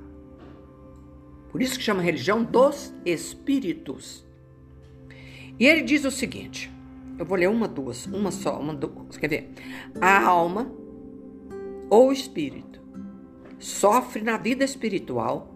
Por 1.50 1.62
isso 1.62 1.78
que 1.78 1.84
chama 1.84 2.02
religião 2.02 2.42
dos 2.42 2.92
espíritos. 3.06 4.26
E 5.58 5.66
ele 5.66 5.82
diz 5.82 6.04
o 6.04 6.10
seguinte: 6.10 6.70
eu 7.16 7.24
vou 7.24 7.38
ler 7.38 7.48
uma, 7.48 7.68
duas, 7.68 8.06
uma 8.06 8.32
só, 8.32 8.58
uma, 8.58 8.74
duas. 8.74 9.16
Quer 9.16 9.28
ver? 9.28 9.52
A 10.00 10.24
alma 10.24 10.70
ou 11.88 12.12
espírito 12.12 12.80
sofre 13.58 14.22
na 14.22 14.36
vida 14.36 14.64
espiritual 14.64 15.53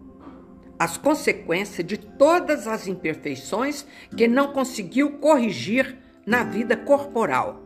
as 0.78 0.96
consequências 0.96 1.86
de 1.86 1.96
todas 1.96 2.66
as 2.66 2.86
imperfeições 2.86 3.84
que 4.16 4.28
não 4.28 4.52
conseguiu 4.52 5.18
corrigir 5.18 5.98
na 6.24 6.44
vida 6.44 6.76
corporal. 6.76 7.62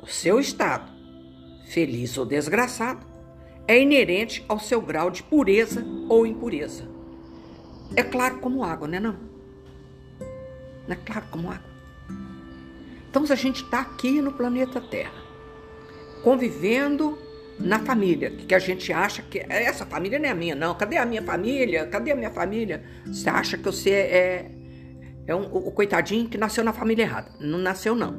O 0.00 0.06
seu 0.06 0.38
estado, 0.38 0.90
feliz 1.68 2.16
ou 2.16 2.24
desgraçado, 2.24 3.04
é 3.66 3.80
inerente 3.80 4.44
ao 4.48 4.58
seu 4.58 4.80
grau 4.80 5.10
de 5.10 5.22
pureza 5.22 5.84
ou 6.08 6.26
impureza. 6.26 6.88
É 7.96 8.02
claro 8.02 8.38
como 8.38 8.62
água, 8.64 8.86
né 8.86 9.00
não? 9.00 9.16
Não 10.86 10.94
é 10.94 10.96
claro 10.96 11.26
como 11.30 11.50
água? 11.50 11.68
Então 13.10 13.24
a 13.28 13.34
gente 13.34 13.64
está 13.64 13.80
aqui 13.80 14.22
no 14.22 14.32
planeta 14.32 14.80
Terra, 14.80 15.22
convivendo 16.22 17.18
na 17.58 17.78
família, 17.80 18.30
que 18.30 18.54
a 18.54 18.58
gente 18.58 18.92
acha 18.92 19.22
que 19.22 19.44
essa 19.48 19.84
família 19.84 20.18
não 20.18 20.28
é 20.28 20.34
minha, 20.34 20.54
não. 20.54 20.74
Cadê 20.74 20.96
a 20.96 21.04
minha 21.04 21.22
família? 21.22 21.86
Cadê 21.86 22.12
a 22.12 22.16
minha 22.16 22.30
família? 22.30 22.84
Você 23.06 23.28
acha 23.28 23.56
que 23.58 23.64
você 23.64 23.90
é, 23.90 24.50
é 25.26 25.34
um, 25.34 25.44
o 25.44 25.72
coitadinho 25.72 26.28
que 26.28 26.38
nasceu 26.38 26.62
na 26.62 26.72
família 26.72 27.02
errada. 27.02 27.32
Não 27.40 27.58
nasceu, 27.58 27.94
não. 27.94 28.16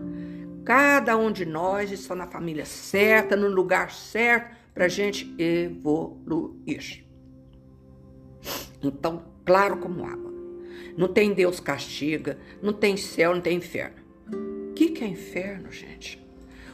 Cada 0.66 1.18
um 1.18 1.32
de 1.32 1.46
nós 1.46 1.92
está 1.92 2.14
na 2.14 2.28
família 2.28 2.66
certa, 2.66 3.36
no 3.36 3.48
lugar 3.48 3.92
certo, 3.92 4.56
para 4.74 4.86
a 4.86 4.90
gente 4.90 5.34
evoluir. 5.38 7.06
Então, 8.84 9.24
claro 9.46 9.78
como 9.78 10.06
água. 10.06 10.32
Não 10.98 11.08
tem 11.08 11.34
Deus 11.34 11.60
castiga, 11.60 12.38
não 12.62 12.74
tem 12.74 12.98
céu, 12.98 13.34
não 13.34 13.42
tem 13.42 13.58
inferno. 13.58 13.98
O 14.70 14.74
que, 14.74 14.90
que 14.90 15.04
é 15.04 15.08
inferno, 15.08 15.72
gente? 15.72 16.22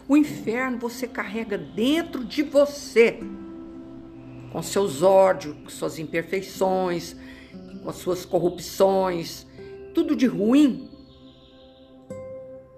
O 0.08 0.16
inferno 0.16 0.78
você 0.78 1.08
carrega 1.08 1.58
dentro 1.58 2.24
de 2.24 2.44
você, 2.44 3.20
com 4.52 4.62
seus 4.62 5.02
ódios, 5.02 5.56
com 5.64 5.70
suas 5.70 5.98
imperfeições, 5.98 7.16
com 7.82 7.90
as 7.90 7.96
suas 7.96 8.24
corrupções, 8.24 9.48
tudo 9.94 10.16
de 10.16 10.28
ruim. 10.28 10.90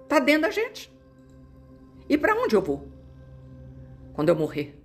Tá 0.08 0.18
dentro 0.18 0.42
da 0.42 0.50
gente. 0.50 0.90
E 2.08 2.16
para 2.16 2.34
onde 2.34 2.56
eu 2.56 2.62
vou? 2.62 2.88
Quando 4.14 4.30
eu 4.30 4.36
morrer? 4.36 4.82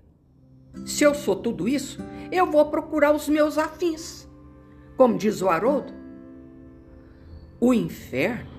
Se 0.86 1.04
eu 1.04 1.16
sou 1.16 1.36
tudo 1.36 1.68
isso, 1.68 2.00
eu 2.32 2.50
vou 2.52 2.66
procurar 2.66 3.14
os 3.14 3.30
meus 3.30 3.58
afins. 3.58 4.28
Como 4.98 5.18
diz 5.18 5.42
o 5.42 5.50
Haroldo, 5.50 5.94
o 7.60 7.74
inferno 7.74 8.52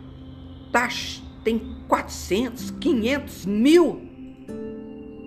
tá, 0.72 0.88
tem 1.44 1.76
400, 1.86 2.72
500 2.72 3.46
mil 3.46 4.02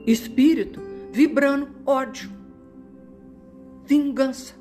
espíritos 0.05 0.83
vibrando 1.11 1.69
ódio, 1.85 2.29
vingança. 3.85 4.55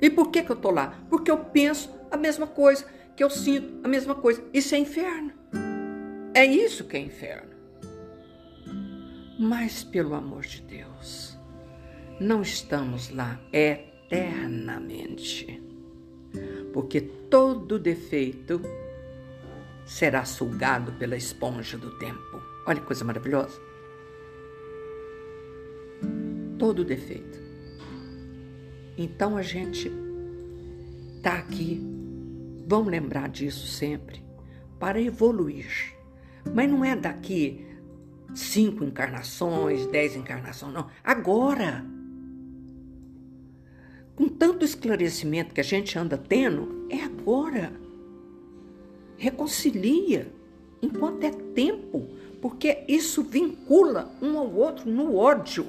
E 0.00 0.10
por 0.10 0.30
que, 0.30 0.42
que 0.42 0.50
eu 0.50 0.56
tô 0.56 0.70
lá? 0.70 1.04
Porque 1.08 1.30
eu 1.30 1.38
penso 1.38 1.90
a 2.10 2.16
mesma 2.16 2.46
coisa, 2.46 2.84
que 3.16 3.22
eu 3.22 3.30
sinto 3.30 3.80
a 3.84 3.88
mesma 3.88 4.14
coisa. 4.14 4.42
Isso 4.52 4.74
é 4.74 4.78
inferno. 4.78 5.32
É 6.34 6.44
isso 6.44 6.84
que 6.84 6.96
é 6.96 7.00
inferno. 7.00 7.56
Mas, 9.38 9.84
pelo 9.84 10.14
amor 10.14 10.42
de 10.42 10.62
Deus, 10.62 11.38
não 12.20 12.42
estamos 12.42 13.10
lá 13.10 13.40
eternamente. 13.52 15.62
Porque 16.72 17.00
todo 17.00 17.78
defeito 17.78 18.60
será 19.88 20.22
sugado 20.26 20.92
pela 20.92 21.16
esponja 21.16 21.78
do 21.78 21.90
tempo. 21.98 22.42
Olha 22.66 22.78
que 22.78 22.86
coisa 22.86 23.04
maravilhosa. 23.04 23.58
Todo 26.58 26.84
defeito. 26.84 27.38
Então 28.98 29.36
a 29.36 29.42
gente 29.42 29.90
está 31.16 31.38
aqui, 31.38 31.80
vamos 32.66 32.88
lembrar 32.88 33.30
disso 33.30 33.66
sempre, 33.66 34.22
para 34.78 35.00
evoluir. 35.00 35.94
Mas 36.54 36.70
não 36.70 36.84
é 36.84 36.94
daqui 36.94 37.66
cinco 38.34 38.84
encarnações, 38.84 39.86
dez 39.86 40.14
encarnações, 40.14 40.74
não. 40.74 40.90
Agora! 41.02 41.84
Com 44.14 44.28
tanto 44.28 44.64
esclarecimento 44.64 45.54
que 45.54 45.60
a 45.60 45.64
gente 45.64 45.98
anda 45.98 46.18
tendo, 46.18 46.86
é 46.90 47.02
agora. 47.02 47.87
Reconcilia 49.18 50.32
enquanto 50.80 51.24
é 51.24 51.30
tempo, 51.30 52.08
porque 52.40 52.84
isso 52.88 53.22
vincula 53.22 54.10
um 54.22 54.38
ao 54.38 54.50
outro 54.54 54.88
no 54.88 55.16
ódio. 55.16 55.66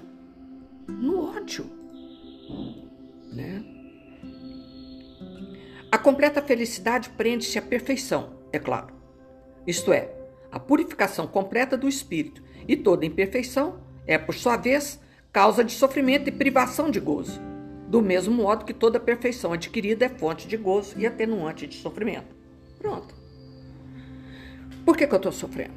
No 0.87 1.35
ódio. 1.35 1.65
Né? 3.33 3.65
A 5.91 5.97
completa 5.97 6.41
felicidade 6.41 7.09
prende-se 7.09 7.57
à 7.57 7.61
perfeição, 7.61 8.33
é 8.53 8.59
claro. 8.59 8.93
Isto 9.65 9.91
é, 9.91 10.13
a 10.51 10.59
purificação 10.59 11.27
completa 11.27 11.75
do 11.75 11.89
espírito, 11.89 12.43
e 12.67 12.77
toda 12.77 13.05
imperfeição 13.05 13.79
é, 14.05 14.15
por 14.15 14.35
sua 14.35 14.55
vez, 14.55 14.99
causa 15.31 15.63
de 15.63 15.71
sofrimento 15.71 16.29
e 16.29 16.31
privação 16.31 16.91
de 16.91 16.99
gozo, 16.99 17.41
do 17.87 17.99
mesmo 17.99 18.35
modo 18.35 18.63
que 18.63 18.73
toda 18.73 18.99
perfeição 18.99 19.53
adquirida 19.53 20.05
é 20.05 20.09
fonte 20.09 20.47
de 20.47 20.55
gozo 20.55 20.93
e 20.99 21.07
atenuante 21.07 21.65
de 21.65 21.75
sofrimento. 21.75 22.35
Pronto. 22.77 23.15
Por 24.89 24.97
que, 24.97 25.05
que 25.05 25.13
eu 25.13 25.17
estou 25.17 25.31
sofrendo? 25.31 25.75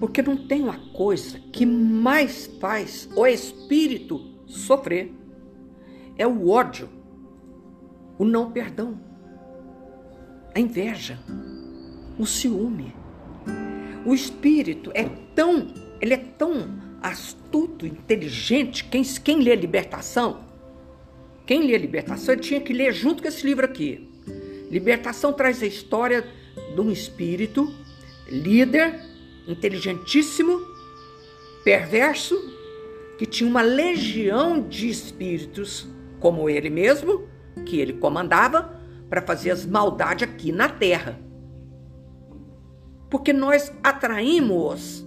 Porque 0.00 0.22
não 0.22 0.34
tem 0.34 0.62
uma 0.62 0.78
coisa 0.94 1.38
que 1.52 1.66
mais 1.66 2.46
faz 2.58 3.06
o 3.14 3.26
espírito 3.26 4.18
sofrer. 4.46 5.12
É 6.16 6.26
o 6.26 6.48
ódio, 6.48 6.88
o 8.18 8.24
não 8.24 8.50
perdão, 8.50 8.98
a 10.54 10.58
inveja, 10.58 11.18
o 12.18 12.24
ciúme. 12.24 12.94
O 14.06 14.14
espírito 14.14 14.90
é 14.94 15.04
tão, 15.34 15.66
ele 16.00 16.14
é 16.14 16.16
tão 16.16 16.80
astuto, 17.02 17.86
inteligente. 17.86 18.84
Quem, 18.84 19.02
quem 19.02 19.42
lê 19.42 19.54
Libertação, 19.54 20.46
quem 21.44 21.66
lê 21.66 21.76
Libertação, 21.76 22.32
ele 22.32 22.42
tinha 22.42 22.60
que 22.62 22.72
ler 22.72 22.94
junto 22.94 23.20
com 23.20 23.28
esse 23.28 23.44
livro 23.44 23.66
aqui. 23.66 24.08
Libertação 24.70 25.30
traz 25.30 25.62
a 25.62 25.66
história 25.66 26.26
de 26.74 26.80
um 26.80 26.90
espírito 26.90 27.70
líder, 28.28 29.00
inteligentíssimo, 29.46 30.60
perverso, 31.64 32.36
que 33.18 33.26
tinha 33.26 33.48
uma 33.48 33.62
legião 33.62 34.60
de 34.60 34.88
espíritos, 34.88 35.88
como 36.20 36.48
ele 36.48 36.70
mesmo, 36.70 37.28
que 37.66 37.80
ele 37.80 37.94
comandava, 37.94 38.76
para 39.08 39.22
fazer 39.22 39.50
as 39.50 39.64
maldades 39.64 40.28
aqui 40.28 40.52
na 40.52 40.68
terra 40.68 41.28
porque 43.10 43.32
nós 43.32 43.72
atraímos 43.82 45.06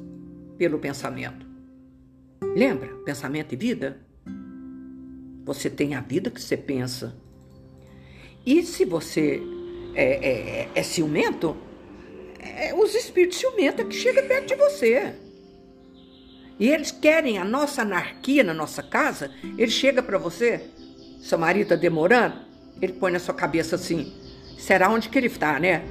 pelo 0.57 0.79
pensamento. 0.79 1.45
Lembra? 2.55 2.87
Pensamento 3.05 3.53
e 3.53 3.55
vida? 3.55 3.99
Você 5.45 5.69
tem 5.69 5.95
a 5.95 6.01
vida 6.01 6.29
que 6.29 6.41
você 6.41 6.57
pensa. 6.57 7.15
E 8.45 8.63
se 8.63 8.85
você 8.85 9.41
é, 9.93 10.63
é, 10.63 10.69
é 10.73 10.83
ciumento, 10.83 11.55
é, 12.41 12.73
os 12.73 12.95
espíritos 12.95 13.37
ciumentos 13.37 13.85
é 13.85 13.87
que 13.87 13.95
chegam 13.95 14.27
perto 14.27 14.47
de 14.47 14.55
você. 14.55 15.13
E 16.59 16.69
eles 16.69 16.91
querem 16.91 17.37
a 17.37 17.45
nossa 17.45 17.81
anarquia 17.81 18.43
na 18.43 18.53
nossa 18.53 18.83
casa. 18.83 19.31
Ele 19.57 19.71
chega 19.71 20.01
para 20.01 20.17
você, 20.17 20.69
seu 21.21 21.37
marido 21.37 21.63
está 21.63 21.75
demorando, 21.75 22.35
ele 22.81 22.93
põe 22.93 23.11
na 23.11 23.19
sua 23.19 23.33
cabeça 23.33 23.75
assim: 23.75 24.13
será 24.57 24.89
onde 24.89 25.09
que 25.09 25.17
ele 25.17 25.27
está, 25.27 25.59
né? 25.59 25.83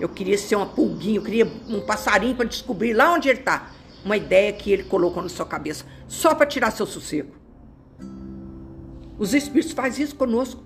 Eu 0.00 0.08
queria 0.08 0.36
ser 0.36 0.56
uma 0.56 0.66
pulguinha, 0.66 1.18
eu 1.18 1.22
queria 1.22 1.46
um 1.68 1.80
passarinho 1.80 2.34
para 2.34 2.46
descobrir 2.46 2.92
lá 2.92 3.12
onde 3.12 3.28
ele 3.28 3.40
está. 3.40 3.70
Uma 4.04 4.16
ideia 4.16 4.52
que 4.52 4.72
ele 4.72 4.84
colocou 4.84 5.22
na 5.22 5.28
sua 5.28 5.46
cabeça, 5.46 5.84
só 6.08 6.34
para 6.34 6.46
tirar 6.46 6.72
seu 6.72 6.86
sossego. 6.86 7.32
Os 9.16 9.34
espíritos 9.34 9.72
fazem 9.72 10.04
isso 10.04 10.16
conosco. 10.16 10.64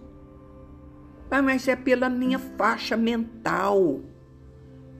Ah, 1.30 1.42
mas 1.42 1.68
é 1.68 1.76
pela 1.76 2.08
minha 2.08 2.38
faixa 2.38 2.96
mental. 2.96 4.00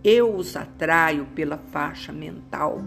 Eu 0.08 0.36
os 0.36 0.54
atraio 0.54 1.26
pela 1.34 1.58
faixa 1.58 2.12
mental. 2.12 2.80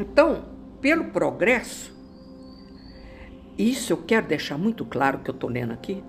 Então, 0.00 0.44
pelo 0.80 1.06
progresso, 1.06 1.92
isso 3.58 3.92
eu 3.92 3.96
quero 3.96 4.28
deixar 4.28 4.56
muito 4.56 4.84
claro 4.84 5.18
que 5.18 5.30
eu 5.30 5.34
estou 5.34 5.50
lendo 5.50 5.72
aqui 5.72 6.00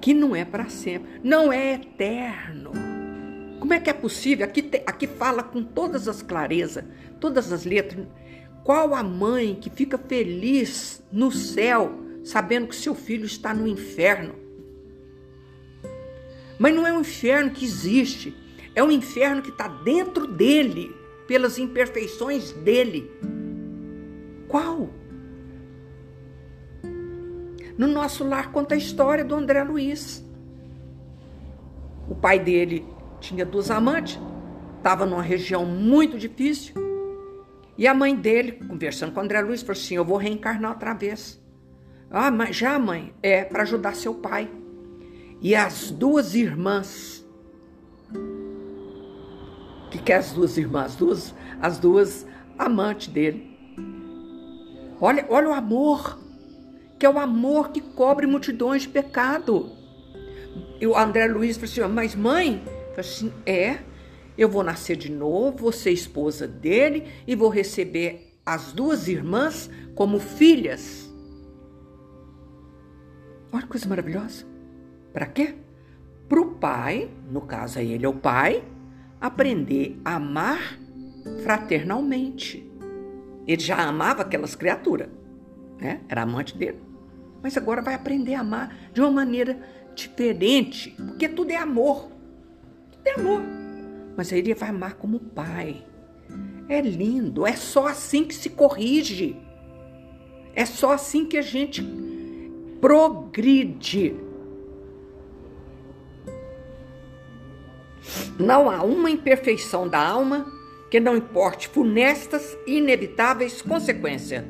que 0.00 0.12
não 0.12 0.34
é 0.34 0.44
para 0.44 0.68
sempre, 0.68 1.20
não 1.22 1.52
é 1.52 1.74
eterno. 1.74 2.72
Como 3.60 3.72
é 3.72 3.78
que 3.78 3.88
é 3.88 3.92
possível? 3.92 4.44
Aqui, 4.44 4.60
te, 4.60 4.82
aqui 4.84 5.06
fala 5.06 5.44
com 5.44 5.62
todas 5.62 6.08
as 6.08 6.20
clarezas, 6.20 6.84
todas 7.20 7.52
as 7.52 7.64
letras. 7.64 8.06
Qual 8.64 8.96
a 8.96 9.02
mãe 9.02 9.54
que 9.54 9.70
fica 9.70 9.96
feliz 9.96 11.00
no 11.10 11.30
céu, 11.30 11.92
sabendo 12.24 12.66
que 12.66 12.74
seu 12.74 12.96
filho 12.96 13.24
está 13.24 13.54
no 13.54 13.66
inferno? 13.66 14.41
Mas 16.62 16.76
não 16.76 16.86
é 16.86 16.92
um 16.92 17.00
inferno 17.00 17.50
que 17.50 17.64
existe, 17.64 18.32
é 18.72 18.84
um 18.84 18.90
inferno 18.92 19.42
que 19.42 19.50
está 19.50 19.66
dentro 19.66 20.28
dele, 20.28 20.94
pelas 21.26 21.58
imperfeições 21.58 22.52
dele. 22.52 23.10
Qual? 24.46 24.88
No 27.76 27.88
nosso 27.88 28.22
lar 28.22 28.52
conta 28.52 28.76
a 28.76 28.78
história 28.78 29.24
do 29.24 29.34
André 29.34 29.64
Luiz. 29.64 30.24
O 32.08 32.14
pai 32.14 32.38
dele 32.38 32.86
tinha 33.18 33.44
duas 33.44 33.68
amantes, 33.68 34.20
estava 34.76 35.04
numa 35.04 35.20
região 35.20 35.66
muito 35.66 36.16
difícil. 36.16 36.76
E 37.76 37.88
a 37.88 37.92
mãe 37.92 38.14
dele, 38.14 38.52
conversando 38.52 39.10
com 39.10 39.18
o 39.18 39.24
André 39.24 39.40
Luiz, 39.40 39.62
falou 39.62 39.72
assim: 39.72 39.96
Eu 39.96 40.04
vou 40.04 40.16
reencarnar 40.16 40.70
outra 40.70 40.94
vez. 40.94 41.42
Ah, 42.08 42.30
mas 42.30 42.54
já, 42.54 42.78
mãe, 42.78 43.12
é 43.20 43.42
para 43.42 43.64
ajudar 43.64 43.96
seu 43.96 44.14
pai. 44.14 44.61
E 45.42 45.54
as 45.54 45.90
duas 45.90 46.34
irmãs. 46.34 47.26
O 49.86 49.90
que, 49.90 49.98
que 49.98 50.12
é 50.12 50.16
as 50.16 50.32
duas 50.32 50.56
irmãs? 50.56 50.92
As 50.92 50.96
duas, 50.96 51.34
as 51.60 51.78
duas 51.78 52.26
amantes 52.58 53.08
dele. 53.08 53.52
Olha, 55.00 55.26
olha 55.28 55.48
o 55.48 55.52
amor 55.52 56.22
que 57.02 57.06
é 57.06 57.10
o 57.10 57.18
amor 57.18 57.72
que 57.72 57.80
cobre 57.80 58.28
multidões 58.28 58.82
de 58.82 58.88
pecado. 58.88 59.72
E 60.80 60.86
o 60.86 60.96
André 60.96 61.26
Luiz 61.26 61.56
falou 61.56 61.88
assim: 61.88 61.92
Mas 61.92 62.14
mãe, 62.14 62.62
falei 62.94 63.00
assim, 63.00 63.32
é, 63.44 63.80
eu 64.38 64.48
vou 64.48 64.62
nascer 64.62 64.96
de 64.96 65.10
novo, 65.10 65.56
vou 65.58 65.72
ser 65.72 65.90
esposa 65.90 66.46
dele 66.46 67.08
e 67.26 67.34
vou 67.34 67.48
receber 67.48 68.36
as 68.46 68.72
duas 68.72 69.08
irmãs 69.08 69.68
como 69.96 70.20
filhas. 70.20 71.12
Olha 73.52 73.62
que 73.62 73.68
coisa 73.68 73.88
maravilhosa. 73.88 74.51
Para 75.12 75.26
quê? 75.26 75.54
Para 76.28 76.40
o 76.40 76.52
pai, 76.54 77.10
no 77.30 77.42
caso 77.42 77.78
aí 77.78 77.92
ele 77.92 78.06
é 78.06 78.08
o 78.08 78.14
pai, 78.14 78.64
aprender 79.20 80.00
a 80.04 80.16
amar 80.16 80.78
fraternalmente. 81.42 82.70
Ele 83.46 83.62
já 83.62 83.76
amava 83.76 84.22
aquelas 84.22 84.54
criaturas, 84.54 85.08
né? 85.78 86.00
Era 86.08 86.22
amante 86.22 86.56
dele 86.56 86.92
mas 87.42 87.56
agora 87.56 87.82
vai 87.82 87.94
aprender 87.94 88.34
a 88.34 88.40
amar 88.40 88.74
de 88.94 89.00
uma 89.00 89.10
maneira 89.10 89.58
diferente, 89.94 90.90
porque 90.90 91.28
tudo 91.28 91.50
é 91.50 91.56
amor. 91.56 92.08
Tudo 92.92 93.06
é 93.06 93.20
amor. 93.20 93.42
Mas 94.16 94.32
aí 94.32 94.38
ele 94.38 94.54
vai 94.54 94.68
amar 94.68 94.94
como 94.94 95.18
pai. 95.18 95.84
É 96.68 96.80
lindo, 96.80 97.44
é 97.44 97.54
só 97.54 97.88
assim 97.88 98.24
que 98.24 98.34
se 98.34 98.50
corrige. 98.50 99.36
É 100.54 100.64
só 100.64 100.92
assim 100.92 101.26
que 101.26 101.36
a 101.36 101.42
gente 101.42 101.82
progride. 102.80 104.14
Não 108.38 108.70
há 108.70 108.82
uma 108.82 109.10
imperfeição 109.10 109.88
da 109.88 109.98
alma 109.98 110.46
que 110.90 111.00
não 111.00 111.16
importe 111.16 111.68
funestas 111.68 112.56
e 112.66 112.78
inevitáveis 112.78 113.62
consequências, 113.62 114.44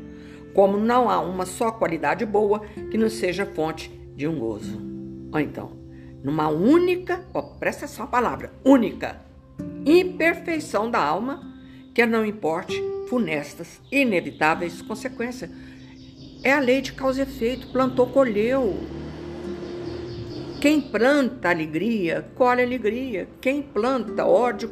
como 0.54 0.78
não 0.78 1.08
há 1.08 1.20
uma 1.20 1.46
só 1.46 1.70
qualidade 1.70 2.26
boa 2.26 2.60
que 2.90 2.98
não 2.98 3.08
seja 3.08 3.46
fonte 3.46 3.90
de 4.16 4.26
um 4.26 4.38
gozo. 4.38 4.80
Ou 5.32 5.40
então, 5.40 5.72
numa 6.22 6.48
única, 6.48 7.24
ó, 7.32 7.42
presta 7.42 7.84
essa 7.84 8.06
palavra, 8.06 8.52
única 8.64 9.20
imperfeição 9.84 10.90
da 10.90 10.98
alma, 10.98 11.40
que 11.94 12.04
não 12.06 12.24
importe 12.24 12.82
funestas 13.08 13.80
e 13.90 14.00
inevitáveis 14.00 14.80
consequências. 14.80 15.50
É 16.42 16.52
a 16.52 16.60
lei 16.60 16.80
de 16.80 16.92
causa 16.92 17.20
e 17.20 17.22
efeito, 17.22 17.68
plantou, 17.68 18.06
colheu. 18.08 18.76
Quem 20.62 20.80
planta 20.80 21.50
alegria, 21.50 22.24
colhe 22.36 22.62
alegria. 22.62 23.28
Quem 23.40 23.60
planta 23.60 24.24
ódio, 24.24 24.68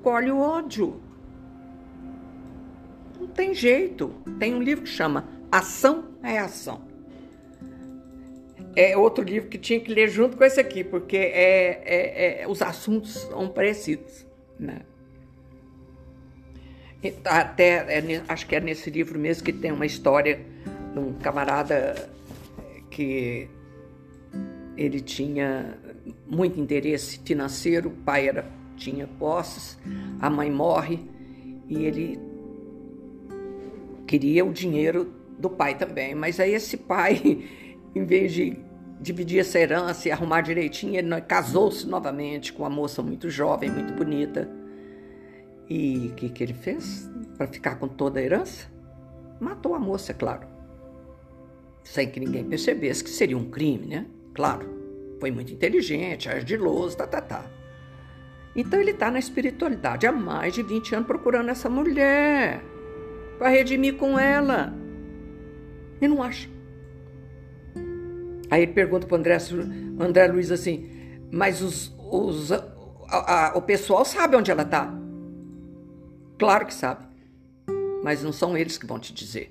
colhe, 0.00 0.30
o 0.30 0.38
ódio. 0.38 1.02
Não 3.18 3.26
tem 3.26 3.52
jeito. 3.52 4.14
Tem 4.38 4.54
um 4.54 4.62
livro 4.62 4.84
que 4.84 4.90
chama 4.90 5.28
Ação 5.50 6.04
é 6.22 6.38
Ação. 6.38 6.86
É 8.76 8.96
outro 8.96 9.24
livro 9.24 9.48
que 9.48 9.58
tinha 9.58 9.80
que 9.80 9.92
ler 9.92 10.08
junto 10.08 10.36
com 10.36 10.44
esse 10.44 10.60
aqui, 10.60 10.84
porque 10.84 11.16
é, 11.16 11.82
é, 11.84 12.42
é 12.42 12.48
os 12.48 12.62
assuntos 12.62 13.14
são 13.14 13.48
parecidos. 13.48 14.24
Né? 14.56 14.82
Até, 17.24 17.98
é, 17.98 18.22
acho 18.28 18.46
que 18.46 18.54
é 18.54 18.60
nesse 18.60 18.88
livro 18.88 19.18
mesmo 19.18 19.44
que 19.44 19.52
tem 19.52 19.72
uma 19.72 19.84
história 19.84 20.38
de 20.92 20.98
um 21.00 21.14
camarada 21.14 22.08
que 22.88 23.50
ele 24.78 25.00
tinha 25.00 25.76
muito 26.24 26.60
interesse 26.60 27.18
financeiro, 27.24 27.88
o 27.88 27.92
pai 27.92 28.28
era, 28.28 28.46
tinha 28.76 29.08
posses, 29.08 29.76
a 30.20 30.30
mãe 30.30 30.48
morre 30.48 31.00
e 31.68 31.84
ele 31.84 32.20
queria 34.06 34.44
o 34.44 34.52
dinheiro 34.52 35.12
do 35.36 35.50
pai 35.50 35.76
também. 35.76 36.14
Mas 36.14 36.38
aí 36.38 36.54
esse 36.54 36.76
pai, 36.76 37.44
em 37.92 38.04
vez 38.04 38.32
de 38.32 38.56
dividir 39.00 39.40
essa 39.40 39.58
herança 39.58 40.06
e 40.06 40.12
arrumar 40.12 40.42
direitinho, 40.42 40.96
ele 40.96 41.20
casou-se 41.22 41.84
novamente 41.84 42.52
com 42.52 42.62
uma 42.62 42.70
moça 42.70 43.02
muito 43.02 43.28
jovem, 43.28 43.68
muito 43.68 43.92
bonita. 43.94 44.48
E 45.68 46.08
o 46.12 46.14
que, 46.14 46.28
que 46.28 46.44
ele 46.44 46.54
fez 46.54 47.10
para 47.36 47.48
ficar 47.48 47.76
com 47.80 47.88
toda 47.88 48.20
a 48.20 48.22
herança? 48.22 48.68
Matou 49.40 49.74
a 49.74 49.78
moça, 49.78 50.12
é 50.12 50.14
claro. 50.14 50.46
Sem 51.82 52.08
que 52.08 52.20
ninguém 52.20 52.44
percebesse 52.44 53.02
que 53.02 53.10
seria 53.10 53.36
um 53.36 53.50
crime, 53.50 53.86
né? 53.88 54.06
Claro. 54.38 55.18
Foi 55.18 55.32
muito 55.32 55.52
inteligente, 55.52 56.28
ardiloso, 56.28 56.96
tá, 56.96 57.08
tá, 57.08 57.20
tá. 57.20 57.44
Então 58.54 58.80
ele 58.80 58.92
está 58.92 59.10
na 59.10 59.18
espiritualidade 59.18 60.06
há 60.06 60.12
mais 60.12 60.54
de 60.54 60.62
20 60.62 60.94
anos 60.94 61.08
procurando 61.08 61.48
essa 61.48 61.68
mulher 61.68 62.62
para 63.36 63.48
redimir 63.48 63.96
com 63.96 64.16
ela. 64.16 64.72
E 66.00 66.06
não 66.06 66.22
acha. 66.22 66.48
Aí 68.48 68.62
ele 68.62 68.72
pergunta 68.72 69.08
para 69.08 69.16
o 69.16 69.18
André, 69.18 69.38
André 69.98 70.28
Luiz 70.28 70.52
assim, 70.52 70.88
mas 71.32 71.60
os, 71.60 71.92
os, 71.98 72.52
a, 72.52 72.62
a, 73.08 73.58
o 73.58 73.62
pessoal 73.62 74.04
sabe 74.04 74.36
onde 74.36 74.52
ela 74.52 74.62
está. 74.62 74.88
Claro 76.38 76.64
que 76.64 76.74
sabe. 76.74 77.04
Mas 78.04 78.22
não 78.22 78.32
são 78.32 78.56
eles 78.56 78.78
que 78.78 78.86
vão 78.86 79.00
te 79.00 79.12
dizer. 79.12 79.50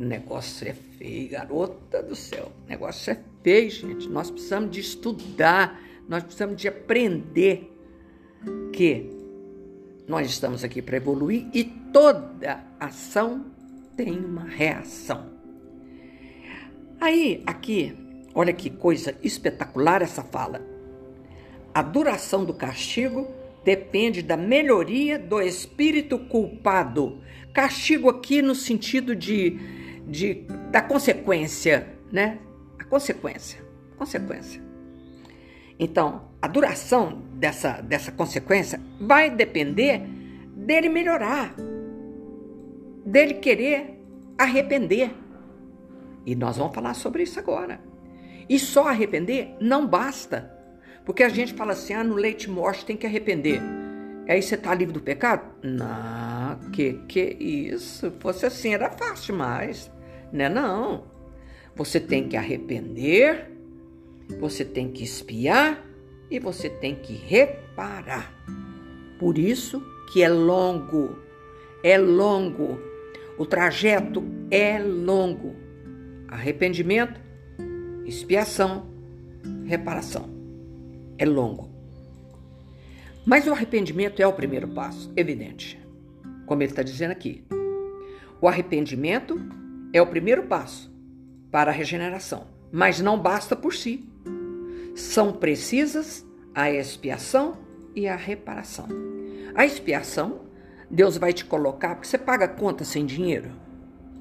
O 0.00 0.04
negócio 0.04 0.66
é 0.66 0.74
feio, 0.98 1.30
garota 1.30 2.02
do 2.02 2.14
céu. 2.14 2.52
O 2.66 2.68
negócio 2.68 3.12
é 3.12 3.18
feio, 3.42 3.70
gente. 3.70 4.08
Nós 4.08 4.30
precisamos 4.30 4.70
de 4.70 4.80
estudar, 4.80 5.80
nós 6.08 6.22
precisamos 6.22 6.60
de 6.60 6.68
aprender 6.68 7.72
que 8.72 9.10
nós 10.06 10.28
estamos 10.28 10.64
aqui 10.64 10.82
para 10.82 10.96
evoluir 10.96 11.46
e 11.54 11.64
toda 11.64 12.64
ação 12.80 13.46
tem 13.96 14.18
uma 14.18 14.44
reação. 14.44 15.26
Aí, 17.00 17.42
aqui, 17.46 17.94
olha 18.34 18.52
que 18.52 18.70
coisa 18.70 19.14
espetacular 19.22 20.02
essa 20.02 20.22
fala. 20.22 20.60
A 21.74 21.82
duração 21.82 22.44
do 22.44 22.52
castigo 22.52 23.28
depende 23.64 24.22
da 24.22 24.36
melhoria 24.36 25.18
do 25.18 25.40
espírito 25.40 26.18
culpado. 26.18 27.20
Castigo 27.52 28.08
aqui 28.08 28.40
no 28.40 28.54
sentido 28.54 29.14
de, 29.14 29.58
de 30.08 30.46
da 30.70 30.80
consequência, 30.80 31.86
né? 32.10 32.38
A 32.78 32.84
consequência, 32.84 33.60
consequência. 33.96 34.62
Então, 35.78 36.28
a 36.42 36.48
duração 36.48 37.22
dessa, 37.34 37.80
dessa 37.80 38.10
consequência 38.10 38.80
vai 39.00 39.30
depender 39.30 40.02
dele 40.56 40.88
melhorar, 40.88 41.54
dele 43.04 43.34
querer 43.34 44.00
arrepender. 44.36 45.10
E 46.26 46.34
nós 46.34 46.56
vamos 46.56 46.74
falar 46.74 46.94
sobre 46.94 47.22
isso 47.22 47.38
agora. 47.38 47.80
E 48.48 48.58
só 48.58 48.88
arrepender 48.88 49.56
não 49.60 49.86
basta. 49.86 50.54
Porque 51.04 51.22
a 51.22 51.28
gente 51.28 51.54
fala 51.54 51.72
assim: 51.72 51.94
ah, 51.94 52.04
no 52.04 52.14
leite 52.14 52.50
morte 52.50 52.84
tem 52.84 52.96
que 52.96 53.06
arrepender. 53.06 53.60
Aí 54.28 54.42
você 54.42 54.56
está 54.56 54.74
livre 54.74 54.92
do 54.92 55.00
pecado? 55.00 55.42
Não, 55.62 56.70
que 56.70 57.00
que 57.08 57.36
isso? 57.40 58.12
Fosse 58.20 58.44
assim 58.44 58.74
era 58.74 58.90
fácil 58.90 59.32
demais. 59.32 59.90
Né? 60.32 60.48
Não. 60.48 61.04
Você 61.74 62.00
tem 62.00 62.28
que 62.28 62.36
arrepender, 62.36 63.50
você 64.40 64.64
tem 64.64 64.90
que 64.90 65.04
espiar 65.04 65.84
e 66.30 66.38
você 66.38 66.68
tem 66.68 66.94
que 66.94 67.14
reparar. 67.14 68.34
Por 69.18 69.38
isso 69.38 69.82
que 70.12 70.22
é 70.22 70.28
longo, 70.28 71.18
é 71.82 71.96
longo. 71.96 72.78
O 73.38 73.46
trajeto 73.46 74.24
é 74.50 74.78
longo 74.78 75.68
arrependimento, 76.28 77.20
expiação, 78.04 78.86
reparação. 79.64 80.28
É 81.16 81.24
longo. 81.24 81.68
Mas 83.26 83.46
o 83.46 83.52
arrependimento 83.52 84.20
é 84.20 84.26
o 84.26 84.32
primeiro 84.32 84.68
passo, 84.68 85.12
evidente. 85.16 85.80
Como 86.46 86.62
ele 86.62 86.70
está 86.70 86.82
dizendo 86.82 87.10
aqui. 87.10 87.44
O 88.40 88.46
arrependimento 88.46 89.38
é 89.92 90.00
o 90.02 90.06
primeiro 90.06 90.44
passo 90.44 90.92
para 91.50 91.70
a 91.70 91.74
regeneração, 91.74 92.46
mas 92.70 93.00
não 93.00 93.18
basta 93.18 93.56
por 93.56 93.74
si. 93.74 94.08
São 94.94 95.32
precisas 95.32 96.26
a 96.54 96.70
expiação 96.70 97.56
e 97.94 98.08
a 98.08 98.16
reparação. 98.16 98.88
A 99.54 99.64
expiação, 99.64 100.40
Deus 100.90 101.16
vai 101.16 101.32
te 101.32 101.44
colocar, 101.44 101.94
porque 101.94 102.08
você 102.08 102.18
paga 102.18 102.48
conta 102.48 102.84
sem 102.84 103.06
dinheiro? 103.06 103.50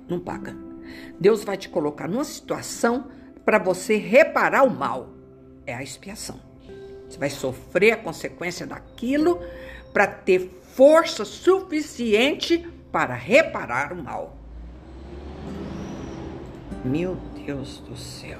Não 0.07 0.19
paga. 0.19 0.55
Deus 1.19 1.43
vai 1.43 1.57
te 1.57 1.67
colocar 1.67 2.07
numa 2.07 2.23
situação 2.23 3.07
para 3.43 3.57
você 3.59 3.97
reparar 3.97 4.63
o 4.63 4.69
mal. 4.69 5.13
É 5.65 5.73
a 5.73 5.83
expiação. 5.83 6.39
Você 7.09 7.17
vai 7.17 7.29
sofrer 7.29 7.91
a 7.91 7.97
consequência 7.97 8.65
daquilo 8.65 9.39
para 9.93 10.07
ter 10.07 10.61
força 10.73 11.25
suficiente 11.25 12.67
para 12.91 13.13
reparar 13.13 13.93
o 13.93 14.03
mal. 14.03 14.36
Meu 16.83 17.17
Deus 17.45 17.79
do 17.79 17.95
céu. 17.95 18.39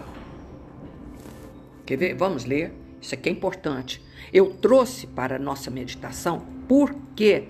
Quer 1.85 1.97
ver? 1.97 2.13
Vamos 2.15 2.45
ler. 2.45 2.73
Isso 3.01 3.13
aqui 3.13 3.29
é 3.29 3.31
importante. 3.31 4.03
Eu 4.33 4.53
trouxe 4.55 5.07
para 5.07 5.35
a 5.35 5.39
nossa 5.39 5.71
meditação 5.71 6.45
porque 6.67 7.47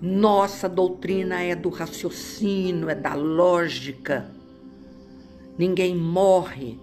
nossa 0.00 0.68
doutrina 0.68 1.42
é 1.42 1.54
do 1.54 1.70
raciocínio, 1.70 2.88
é 2.90 2.94
da 2.94 3.14
lógica. 3.14 4.30
Ninguém 5.58 5.96
morre 5.96 6.78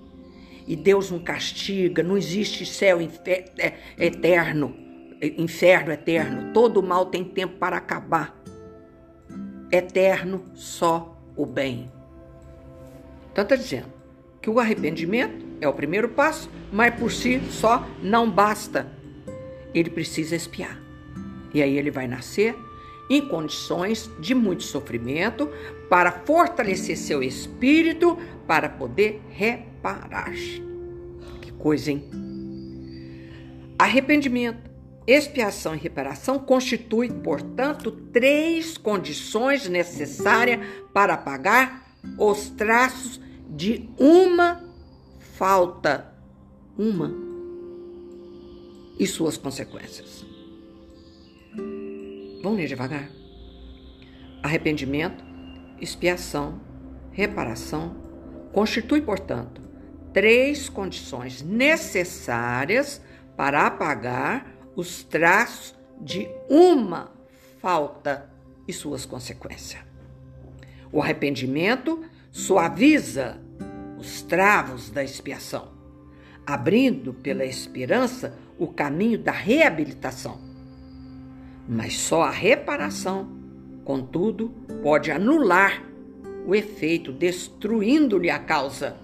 e 0.66 0.76
Deus 0.76 1.12
não 1.12 1.20
castiga, 1.20 2.02
não 2.02 2.18
existe 2.18 2.66
céu 2.66 3.00
é, 3.00 3.74
eterno, 4.00 4.76
inferno 5.38 5.92
eterno. 5.92 6.54
Todo 6.54 6.82
mal 6.82 7.06
tem 7.08 7.24
tempo 7.24 7.58
para 7.58 7.78
acabar. 7.78 8.36
Eterno 9.72 10.44
só 10.56 11.18
o 11.36 11.46
bem. 11.46 11.92
Então 13.34 13.44
está 13.44 13.56
dizendo 13.56 13.88
que 14.40 14.50
o 14.50 14.60
arrependimento 14.60 15.44
é 15.60 15.68
o 15.68 15.74
primeiro 15.74 16.08
passo, 16.10 16.50
mas 16.72 16.94
por 16.96 17.12
si 17.12 17.42
só 17.50 17.86
não 18.02 18.30
basta. 18.30 18.88
Ele 19.74 19.90
precisa 19.90 20.36
espiar. 20.36 20.80
E 21.54 21.62
aí 21.62 21.78
ele 21.78 21.90
vai 21.92 22.08
nascer 22.08 22.56
em 23.10 23.28
condições 23.28 24.10
de 24.20 24.34
muito 24.34 24.64
sofrimento 24.64 25.50
para 25.90 26.12
fortalecer 26.12 26.96
seu 26.96 27.22
espírito 27.22 28.18
para 28.48 28.70
poder 28.70 29.22
reparar. 29.30 30.32
Que 31.42 31.52
coisa, 31.52 31.92
hein? 31.92 32.10
Arrependimento 33.78 34.74
Expiação 35.06 35.76
e 35.76 35.78
reparação 35.78 36.40
constituem, 36.40 37.12
portanto, 37.12 37.92
três 37.92 38.78
condições 38.78 39.68
necessárias 39.68 40.62
para 40.94 41.16
apagar 41.16 41.83
os 42.18 42.50
traços 42.52 43.20
de 43.50 43.90
uma 43.98 44.64
falta, 45.20 46.14
uma, 46.78 47.12
e 49.00 49.08
suas 49.08 49.38
consequências. 49.38 50.26
Vamos 52.42 52.58
ler 52.58 52.68
devagar. 52.68 53.10
Arrependimento, 54.42 55.24
expiação, 55.80 56.60
reparação 57.12 57.96
constitui, 58.52 59.02
portanto, 59.02 59.62
três 60.14 60.70
condições 60.70 61.42
necessárias 61.42 63.02
para 63.36 63.66
apagar 63.66 64.46
os 64.76 65.04
traços 65.04 65.76
de 66.00 66.28
uma 66.50 67.12
falta 67.60 68.30
e 68.68 68.74
suas 68.74 69.06
consequências. 69.06 69.93
O 70.94 71.02
arrependimento 71.02 72.04
suaviza 72.32 73.42
os 73.98 74.22
travos 74.22 74.92
da 74.92 75.04
expiação, 75.04 75.70
abrindo 76.46 77.16
pela 77.16 77.44
esperança 77.44 78.38
o 78.60 78.68
caminho 78.68 79.18
da 79.18 79.32
reabilitação. 79.32 80.40
Mas 81.68 81.98
só 81.98 82.22
a 82.22 82.30
reparação, 82.30 83.28
contudo, 83.84 84.50
pode 84.84 85.10
anular 85.10 85.84
o 86.46 86.54
efeito, 86.54 87.12
destruindo-lhe 87.12 88.30
a 88.30 88.38
causa. 88.38 88.96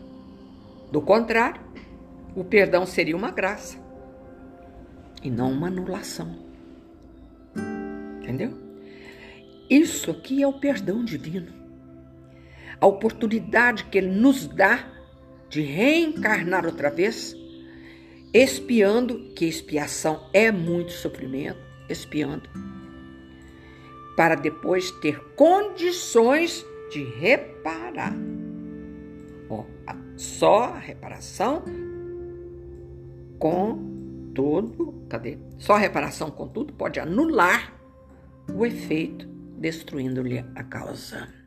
Do 0.91 1.01
contrário, 1.01 1.61
o 2.35 2.43
perdão 2.43 2.85
seria 2.85 3.15
uma 3.15 3.31
graça 3.31 3.77
e 5.23 5.29
não 5.31 5.51
uma 5.51 5.67
anulação. 5.67 6.37
Entendeu? 8.21 8.53
Isso 9.67 10.11
aqui 10.11 10.43
é 10.43 10.47
o 10.47 10.53
perdão 10.53 11.03
divino. 11.03 11.58
A 12.81 12.87
oportunidade 12.87 13.85
que 13.85 13.97
ele 13.97 14.11
nos 14.11 14.47
dá 14.47 14.87
de 15.49 15.61
reencarnar 15.61 16.65
outra 16.65 16.89
vez, 16.89 17.35
expiando, 18.33 19.31
que 19.35 19.45
expiação 19.45 20.29
é 20.33 20.51
muito 20.51 20.91
sofrimento, 20.91 21.59
expiando, 21.89 22.49
para 24.15 24.35
depois 24.35 24.91
ter 24.91 25.19
condições 25.35 26.65
de 26.91 27.03
reparar. 27.03 28.13
Só 30.19 30.65
a 30.65 30.77
reparação 30.77 31.63
com 33.39 34.31
todo, 34.35 35.05
cadê? 35.07 35.37
Só 35.57 35.75
a 35.75 35.77
reparação, 35.77 36.29
contudo, 36.29 36.73
pode 36.73 36.99
anular 36.99 37.73
o 38.53 38.65
efeito, 38.65 39.25
destruindo-lhe 39.57 40.43
a 40.55 40.63
causa. 40.65 41.38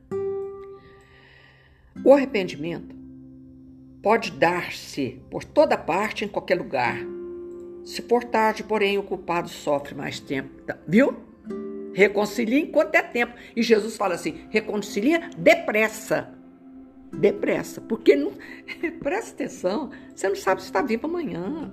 O 2.05 2.13
arrependimento 2.13 2.97
pode 4.03 4.33
dar-se 4.33 5.23
por 5.31 5.45
toda 5.45 5.79
parte, 5.79 6.25
em 6.25 6.29
qualquer 6.29 6.57
lugar. 6.59 6.99
Se 7.85 8.03
for 8.03 8.25
tarde, 8.25 8.65
porém, 8.65 8.99
o 8.99 9.05
culpado 9.05 9.49
sofre 9.49 9.95
mais 9.95 10.19
tempo. 10.19 10.63
Tá, 10.63 10.77
viu? 10.87 11.17
Reconcilia 11.95 12.59
enquanto 12.59 12.97
é 12.97 13.03
tempo. 13.03 13.35
E 13.55 13.63
Jesus 13.63 13.97
fala 13.97 14.15
assim: 14.15 14.47
reconcilia 14.51 15.31
depressa. 15.39 16.35
Depressa. 17.13 17.81
Porque 17.81 18.17
não. 18.17 18.33
Presta 18.99 19.33
atenção, 19.33 19.91
você 20.13 20.29
não 20.29 20.37
sabe 20.37 20.61
se 20.61 20.67
está 20.67 20.83
vivo 20.83 21.07
amanhã. 21.07 21.73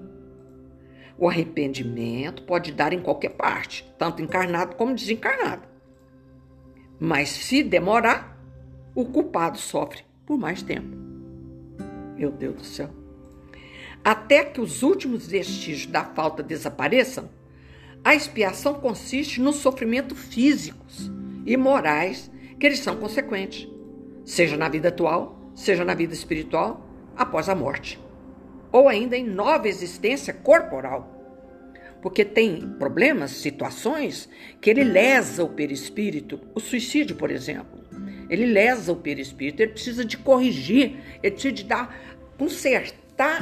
O 1.18 1.28
arrependimento 1.28 2.44
pode 2.44 2.72
dar 2.72 2.94
em 2.94 3.02
qualquer 3.02 3.32
parte, 3.32 3.92
tanto 3.98 4.22
encarnado 4.22 4.76
como 4.76 4.94
desencarnado. 4.94 5.68
Mas 7.00 7.30
se 7.30 7.64
demorar, 7.64 8.38
o 8.94 9.06
culpado 9.06 9.58
sofre 9.58 10.09
por 10.30 10.38
mais 10.38 10.62
tempo. 10.62 10.96
Meu 12.16 12.30
Deus 12.30 12.56
do 12.58 12.64
céu. 12.64 12.92
Até 14.06 14.46
que 14.46 14.62
os 14.62 14.84
últimos 14.84 15.26
vestígios 15.26 15.88
da 15.88 16.06
falta 16.06 16.44
desapareçam, 16.44 17.28
a 18.04 18.14
expiação 18.14 18.76
consiste 18.76 19.42
nos 19.42 19.56
sofrimentos 19.56 20.20
físicos 20.20 21.12
e 21.48 21.58
morais 21.58 22.30
que 22.60 22.68
eles 22.68 22.78
são 22.78 22.98
consequentes, 22.98 23.68
seja 24.24 24.56
na 24.56 24.70
vida 24.70 24.90
atual, 24.90 25.52
seja 25.56 25.84
na 25.84 25.96
vida 25.96 26.14
espiritual, 26.14 26.88
após 27.18 27.50
a 27.50 27.56
morte 27.56 28.00
ou 28.72 28.88
ainda 28.88 29.18
em 29.18 29.26
nova 29.26 29.68
existência 29.68 30.32
corporal. 30.32 31.16
Porque 32.04 32.24
tem 32.24 32.76
problemas, 32.78 33.32
situações 33.32 34.30
que 34.62 34.70
ele 34.70 34.84
lesa 34.84 35.44
o 35.44 35.50
perispírito, 35.50 36.40
o 36.54 36.60
suicídio, 36.60 37.16
por 37.16 37.32
exemplo. 37.32 37.79
Ele 38.30 38.46
lesa 38.46 38.92
o 38.92 38.96
perispírito, 38.96 39.62
ele 39.62 39.72
precisa 39.72 40.06
de 40.06 40.18
corrigir, 40.18 40.98
ele 41.24 41.32
precisa 41.32 41.54
de 41.54 41.64
dar, 41.64 42.00
consertar 42.38 43.42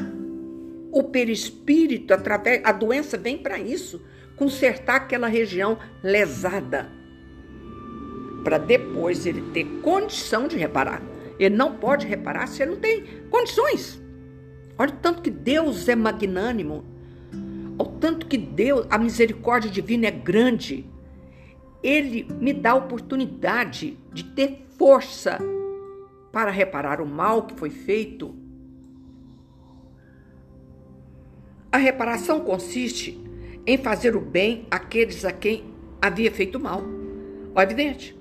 o 0.91 1.03
perispírito 1.03 2.13
através 2.13 2.61
a 2.63 2.71
doença 2.71 3.17
vem 3.17 3.37
para 3.37 3.59
isso, 3.59 4.01
consertar 4.35 4.95
aquela 4.95 5.27
região 5.27 5.77
lesada 6.01 6.97
para 8.47 8.57
depois 8.57 9.25
ele 9.25 9.41
ter 9.51 9.65
condição 9.81 10.47
de 10.47 10.55
reparar. 10.55 11.01
Ele 11.37 11.53
não 11.53 11.75
pode 11.75 12.07
reparar 12.07 12.47
se 12.47 12.63
ele 12.63 12.71
não 12.71 12.77
tem 12.77 13.03
condições. 13.29 14.01
Olha 14.77 14.93
o 14.93 14.97
tanto 14.97 15.21
que 15.21 15.29
Deus 15.29 15.89
é 15.89 15.95
magnânimo, 15.95 16.85
o 17.77 17.83
tanto 17.83 18.25
que 18.25 18.37
Deus, 18.37 18.87
a 18.89 18.97
misericórdia 18.97 19.69
divina 19.69 20.07
é 20.07 20.11
grande. 20.11 20.85
Ele 21.83 22.25
me 22.39 22.53
dá 22.53 22.71
a 22.71 22.75
oportunidade 22.75 23.97
de 24.13 24.23
ter 24.23 24.66
força 24.77 25.39
para 26.31 26.51
reparar 26.51 27.01
o 27.01 27.05
mal 27.05 27.47
que 27.47 27.55
foi 27.55 27.69
feito. 27.69 28.35
A 31.71 31.77
reparação 31.77 32.41
consiste 32.41 33.21
em 33.65 33.77
fazer 33.77 34.15
o 34.15 34.21
bem 34.21 34.65
àqueles 34.71 35.25
a 35.25 35.31
quem 35.31 35.73
havia 36.01 36.31
feito 36.31 36.59
mal. 36.59 36.83
Ó, 37.53 37.61
evidente. 37.61 38.17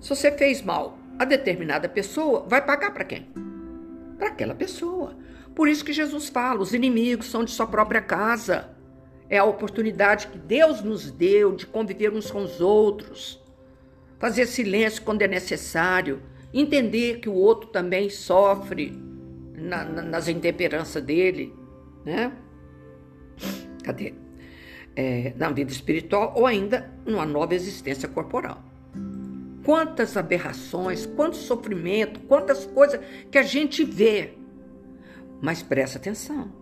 Se 0.00 0.10
você 0.10 0.30
fez 0.30 0.62
mal 0.62 0.98
a 1.18 1.24
determinada 1.24 1.88
pessoa, 1.88 2.44
vai 2.48 2.64
pagar 2.64 2.92
para 2.92 3.04
quem? 3.04 3.26
Para 4.18 4.28
aquela 4.28 4.54
pessoa. 4.54 5.16
Por 5.54 5.68
isso 5.68 5.84
que 5.84 5.92
Jesus 5.92 6.28
fala: 6.28 6.60
os 6.60 6.72
inimigos 6.72 7.30
são 7.30 7.44
de 7.44 7.50
sua 7.50 7.66
própria 7.66 8.00
casa. 8.00 8.70
É 9.28 9.38
a 9.38 9.44
oportunidade 9.44 10.26
que 10.28 10.38
Deus 10.38 10.82
nos 10.82 11.10
deu 11.10 11.56
de 11.56 11.66
conviver 11.66 12.12
uns 12.12 12.30
com 12.30 12.42
os 12.42 12.60
outros, 12.60 13.41
fazer 14.22 14.46
silêncio 14.46 15.02
quando 15.02 15.22
é 15.22 15.26
necessário, 15.26 16.22
entender 16.54 17.18
que 17.18 17.28
o 17.28 17.34
outro 17.34 17.70
também 17.70 18.08
sofre 18.08 18.96
na, 19.52 19.84
na, 19.84 20.00
nas 20.00 20.28
intemperanças 20.28 21.02
dele, 21.02 21.52
né? 22.04 22.30
Cadê? 23.82 24.14
É, 24.94 25.32
na 25.36 25.50
vida 25.50 25.72
espiritual 25.72 26.34
ou 26.36 26.46
ainda 26.46 26.88
numa 27.04 27.26
nova 27.26 27.56
existência 27.56 28.08
corporal. 28.08 28.62
Quantas 29.64 30.16
aberrações, 30.16 31.04
quanto 31.04 31.34
sofrimento, 31.36 32.20
quantas 32.20 32.64
coisas 32.64 33.00
que 33.28 33.38
a 33.38 33.42
gente 33.42 33.82
vê 33.82 34.34
mas 35.40 35.60
presta 35.60 35.98
atenção. 35.98 36.52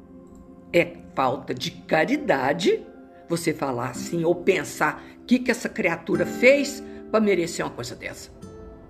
É 0.73 0.97
falta 1.15 1.53
de 1.53 1.71
caridade 1.71 2.83
você 3.29 3.53
falar 3.53 3.91
assim 3.91 4.25
ou 4.25 4.35
pensar 4.35 5.05
o 5.21 5.25
que, 5.27 5.39
que 5.39 5.51
essa 5.51 5.69
criatura 5.69 6.25
fez 6.25 6.83
para 7.11 7.21
merecer 7.21 7.65
uma 7.65 7.73
coisa 7.73 7.95
dessa. 7.95 8.31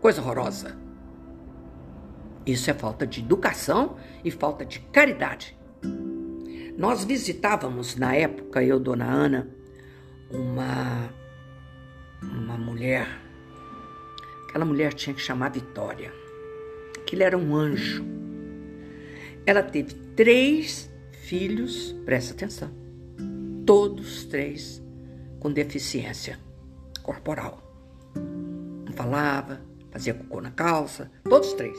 Coisa 0.01 0.21
horrorosa. 0.21 0.77
Isso 2.47 2.71
é 2.71 2.75
falta 2.75 3.07
de 3.07 3.21
educação 3.21 3.97
e 4.25 4.31
falta 4.31 4.65
de 4.65 4.81
caridade. 4.81 5.57
Nós 6.77 7.05
visitávamos 7.05 7.97
na 7.97 8.15
época, 8.15 8.63
eu, 8.63 8.81
dona 8.81 9.05
Ana, 9.05 9.51
uma, 10.31 11.13
uma 12.23 12.57
mulher. 12.57 13.07
Aquela 14.49 14.65
mulher 14.65 14.95
tinha 14.95 15.15
que 15.15 15.21
chamar 15.21 15.51
Vitória. 15.51 16.13
Aquilo 16.99 17.23
era 17.23 17.37
um 17.37 17.55
anjo 17.55 18.21
ela 19.47 19.63
teve 19.63 19.95
três 20.15 20.91
filhos, 21.13 21.93
presta 22.05 22.35
atenção, 22.35 22.71
todos 23.67 24.25
três 24.25 24.83
com 25.39 25.51
deficiência 25.51 26.39
corporal. 27.03 27.70
Não 28.15 28.93
falava, 28.93 29.61
fazia 29.91 30.15
cocô 30.15 30.41
na 30.41 30.51
calça, 30.51 31.11
todos 31.25 31.53
três. 31.55 31.79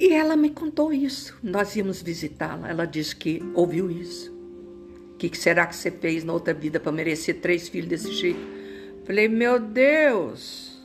E 0.00 0.14
ela 0.14 0.34
me 0.34 0.48
contou 0.48 0.92
isso. 0.92 1.38
Nós 1.42 1.76
íamos 1.76 2.00
visitá-la. 2.00 2.70
Ela 2.70 2.86
disse 2.86 3.14
que 3.14 3.42
ouviu 3.54 3.90
isso. 3.90 4.32
O 5.12 5.16
que 5.18 5.36
será 5.36 5.66
que 5.66 5.76
você 5.76 5.90
fez 5.90 6.24
na 6.24 6.32
outra 6.32 6.54
vida 6.54 6.80
para 6.80 6.90
merecer 6.90 7.40
três 7.40 7.68
filhos 7.68 7.90
desse 7.90 8.10
jeito? 8.12 8.40
Falei, 9.04 9.28
meu 9.28 9.60
Deus, 9.60 10.80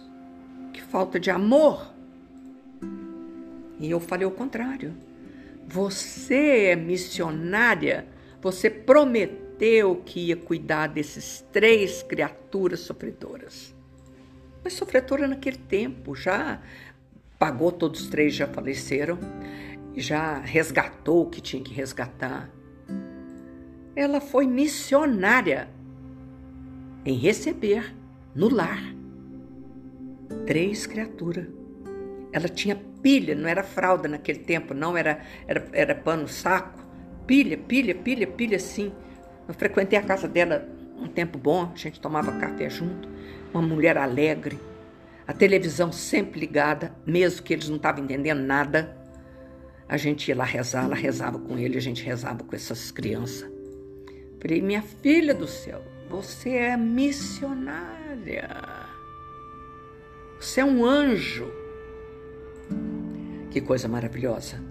que 0.73 0.81
falta 0.81 1.17
de 1.17 1.31
amor. 1.31 1.93
E 3.79 3.89
eu 3.89 4.01
falei 4.01 4.27
o 4.27 4.31
contrário. 4.31 4.93
Você 5.65 6.65
é 6.65 6.75
missionária, 6.75 8.05
você 8.41 8.69
prometeu 8.69 9.44
que 10.05 10.27
ia 10.27 10.35
cuidar 10.35 10.87
desses 10.87 11.45
três 11.51 12.03
criaturas 12.03 12.81
sofredoras. 12.81 13.73
Mas 14.63 14.73
sofredora 14.73 15.27
naquele 15.27 15.57
tempo, 15.57 16.15
já 16.15 16.61
pagou, 17.37 17.71
todos 17.71 18.01
os 18.01 18.07
três 18.07 18.33
já 18.33 18.47
faleceram, 18.47 19.17
já 19.95 20.39
resgatou 20.39 21.23
o 21.23 21.29
que 21.29 21.39
tinha 21.39 21.63
que 21.63 21.73
resgatar. 21.73 22.49
Ela 23.95 24.19
foi 24.19 24.45
missionária 24.45 25.69
em 27.05 27.17
receber 27.17 27.95
no 28.33 28.49
lar 28.49 28.93
três 30.45 30.85
criaturas. 30.85 31.47
Ela 32.31 32.49
tinha 32.49 32.75
pilha, 33.01 33.35
não 33.35 33.47
era 33.47 33.63
fralda 33.63 34.07
naquele 34.07 34.39
tempo, 34.39 34.73
não 34.73 34.97
era, 34.97 35.21
era, 35.47 35.67
era 35.71 35.95
pano 35.95 36.27
saco. 36.27 36.83
Pilha, 37.25 37.57
pilha, 37.57 37.95
pilha, 37.95 38.27
pilha, 38.27 38.59
sim. 38.59 38.91
Eu 39.47 39.53
frequentei 39.53 39.97
a 39.97 40.01
casa 40.01 40.27
dela 40.27 40.67
um 40.97 41.07
tempo 41.07 41.37
bom, 41.37 41.71
a 41.73 41.77
gente 41.77 41.99
tomava 41.99 42.31
café 42.39 42.69
junto. 42.69 43.07
Uma 43.53 43.61
mulher 43.61 43.97
alegre, 43.97 44.59
a 45.27 45.33
televisão 45.33 45.91
sempre 45.91 46.39
ligada, 46.39 46.95
mesmo 47.05 47.43
que 47.43 47.53
eles 47.53 47.69
não 47.69 47.77
estavam 47.77 48.03
entendendo 48.03 48.41
nada. 48.41 48.95
A 49.87 49.97
gente 49.97 50.27
ia 50.27 50.35
lá 50.35 50.43
rezar, 50.43 50.85
ela 50.85 50.95
rezava 50.95 51.39
com 51.39 51.57
ele, 51.57 51.77
a 51.77 51.81
gente 51.81 52.03
rezava 52.03 52.43
com 52.43 52.55
essas 52.55 52.91
crianças. 52.91 53.49
Falei, 54.41 54.61
minha 54.61 54.81
filha 54.81 55.33
do 55.33 55.47
céu, 55.47 55.81
você 56.09 56.49
é 56.51 56.77
missionária. 56.77 58.49
Você 60.39 60.61
é 60.61 60.65
um 60.65 60.85
anjo. 60.85 61.51
Que 63.49 63.61
coisa 63.61 63.87
maravilhosa. 63.87 64.61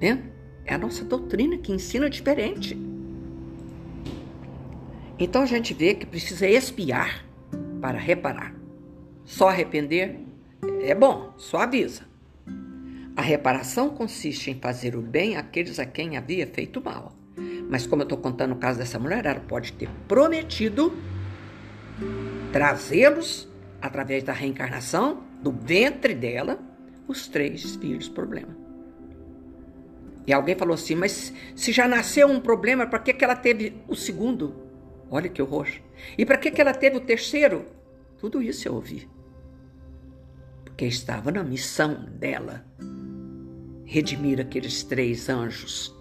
Né? 0.00 0.24
É 0.66 0.74
a 0.74 0.78
nossa 0.78 1.04
doutrina 1.04 1.56
que 1.58 1.72
ensina 1.72 2.10
diferente. 2.10 2.76
Então 5.18 5.42
a 5.42 5.46
gente 5.46 5.72
vê 5.72 5.94
que 5.94 6.06
precisa 6.06 6.46
espiar 6.46 7.24
para 7.80 7.98
reparar. 7.98 8.54
Só 9.24 9.48
arrepender 9.48 10.20
é 10.82 10.94
bom, 10.94 11.32
só 11.36 11.58
avisa. 11.58 12.02
A 13.16 13.22
reparação 13.22 13.90
consiste 13.90 14.50
em 14.50 14.58
fazer 14.58 14.96
o 14.96 15.00
bem 15.00 15.36
àqueles 15.36 15.78
a 15.78 15.86
quem 15.86 16.16
havia 16.16 16.46
feito 16.46 16.82
mal. 16.82 17.12
Mas 17.70 17.86
como 17.86 18.02
eu 18.02 18.04
estou 18.04 18.18
contando 18.18 18.52
o 18.52 18.56
caso 18.56 18.78
dessa 18.78 18.98
mulher, 18.98 19.24
ela 19.24 19.40
pode 19.40 19.72
ter 19.72 19.88
prometido 20.08 20.92
trazê-los 22.52 23.48
através 23.80 24.24
da 24.24 24.32
reencarnação 24.32 25.22
do 25.40 25.52
ventre 25.52 26.14
dela 26.14 26.58
os 27.06 27.28
três 27.28 27.76
filhos 27.76 28.08
problema. 28.08 28.56
E 30.26 30.32
alguém 30.32 30.56
falou 30.56 30.74
assim: 30.74 30.94
mas 30.94 31.32
se 31.54 31.70
já 31.70 31.86
nasceu 31.86 32.28
um 32.28 32.40
problema, 32.40 32.86
para 32.86 32.98
que, 32.98 33.12
que 33.12 33.24
ela 33.24 33.36
teve 33.36 33.76
o 33.86 33.94
segundo? 33.94 34.63
Olha 35.10 35.28
que 35.28 35.40
horror. 35.40 35.68
E 36.16 36.24
para 36.24 36.38
que, 36.38 36.50
que 36.50 36.60
ela 36.60 36.74
teve 36.74 36.96
o 36.96 37.00
terceiro? 37.00 37.66
Tudo 38.18 38.42
isso 38.42 38.66
eu 38.66 38.74
ouvi. 38.74 39.08
Porque 40.64 40.86
estava 40.86 41.30
na 41.30 41.44
missão 41.44 42.06
dela 42.10 42.64
redimir 43.84 44.40
aqueles 44.40 44.82
três 44.82 45.28
anjos. 45.28 45.94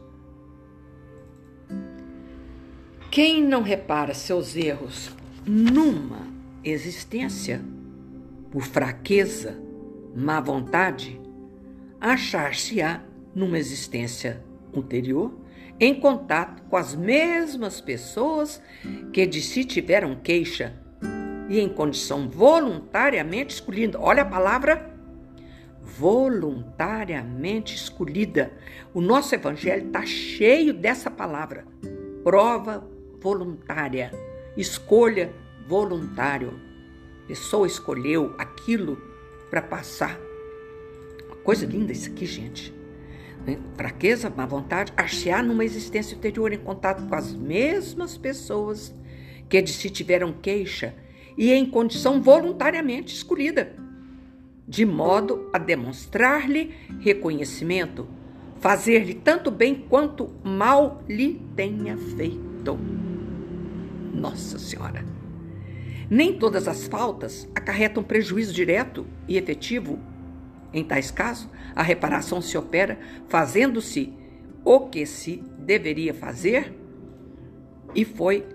Quem 3.11 3.43
não 3.43 3.61
repara 3.61 4.13
seus 4.13 4.55
erros 4.55 5.11
numa 5.45 6.25
existência, 6.63 7.61
por 8.49 8.63
fraqueza, 8.63 9.55
má 10.15 10.39
vontade, 10.39 11.21
achar-se-á 12.01 13.03
numa 13.35 13.59
existência 13.59 14.43
ulterior 14.73 15.31
em 15.83 15.93
contato 15.93 16.63
com 16.69 16.77
as 16.77 16.95
mesmas 16.95 17.81
pessoas 17.81 18.61
que 19.11 19.25
de 19.25 19.41
si 19.41 19.65
tiveram 19.65 20.15
queixa 20.15 20.73
e 21.49 21.59
em 21.59 21.67
condição 21.67 22.29
voluntariamente 22.29 23.55
escolhida. 23.55 23.99
Olha 23.99 24.23
a 24.23 24.25
palavra 24.25 24.91
voluntariamente 25.81 27.75
escolhida. 27.75 28.51
O 28.93 29.01
nosso 29.01 29.35
evangelho 29.35 29.87
está 29.87 30.05
cheio 30.05 30.73
dessa 30.73 31.11
palavra. 31.11 31.65
Prova 32.23 32.87
voluntária, 33.19 34.11
escolha 34.55 35.33
voluntário. 35.67 36.59
A 37.23 37.27
pessoa 37.27 37.67
escolheu 37.67 38.33
aquilo 38.37 38.97
para 39.49 39.61
passar. 39.61 40.17
Uma 41.27 41.35
coisa 41.37 41.65
linda 41.65 41.91
isso 41.91 42.09
aqui, 42.09 42.25
gente. 42.25 42.82
Né? 43.45 43.59
Fraqueza, 43.75 44.31
má 44.35 44.45
vontade, 44.45 44.93
achar 44.95 45.43
numa 45.43 45.65
existência 45.65 46.17
anterior 46.17 46.51
em 46.53 46.57
contato 46.57 47.07
com 47.07 47.15
as 47.15 47.33
mesmas 47.33 48.17
pessoas 48.17 48.93
que 49.49 49.61
de 49.61 49.71
si 49.71 49.89
tiveram 49.89 50.33
queixa 50.33 50.95
e 51.37 51.51
em 51.51 51.65
condição 51.65 52.21
voluntariamente 52.21 53.13
escolhida, 53.13 53.75
de 54.67 54.85
modo 54.85 55.49
a 55.51 55.57
demonstrar-lhe 55.57 56.73
reconhecimento, 57.01 58.07
fazer-lhe 58.59 59.13
tanto 59.13 59.51
bem 59.51 59.75
quanto 59.75 60.29
mal 60.43 61.03
lhe 61.07 61.41
tenha 61.55 61.97
feito. 61.97 62.79
Nossa 64.13 64.57
Senhora! 64.57 65.05
Nem 66.09 66.37
todas 66.37 66.67
as 66.67 66.87
faltas 66.87 67.47
acarretam 67.55 68.03
prejuízo 68.03 68.53
direto 68.53 69.05
e 69.27 69.37
efetivo. 69.37 69.99
Em 70.73 70.83
tais 70.83 71.11
casos, 71.11 71.47
a 71.75 71.83
reparação 71.83 72.41
se 72.41 72.57
opera 72.57 72.97
fazendo-se 73.27 74.11
o 74.65 74.81
que 74.81 75.05
se 75.05 75.43
deveria 75.59 76.13
fazer 76.13 76.73
e 77.93 78.03
foi 78.03 78.45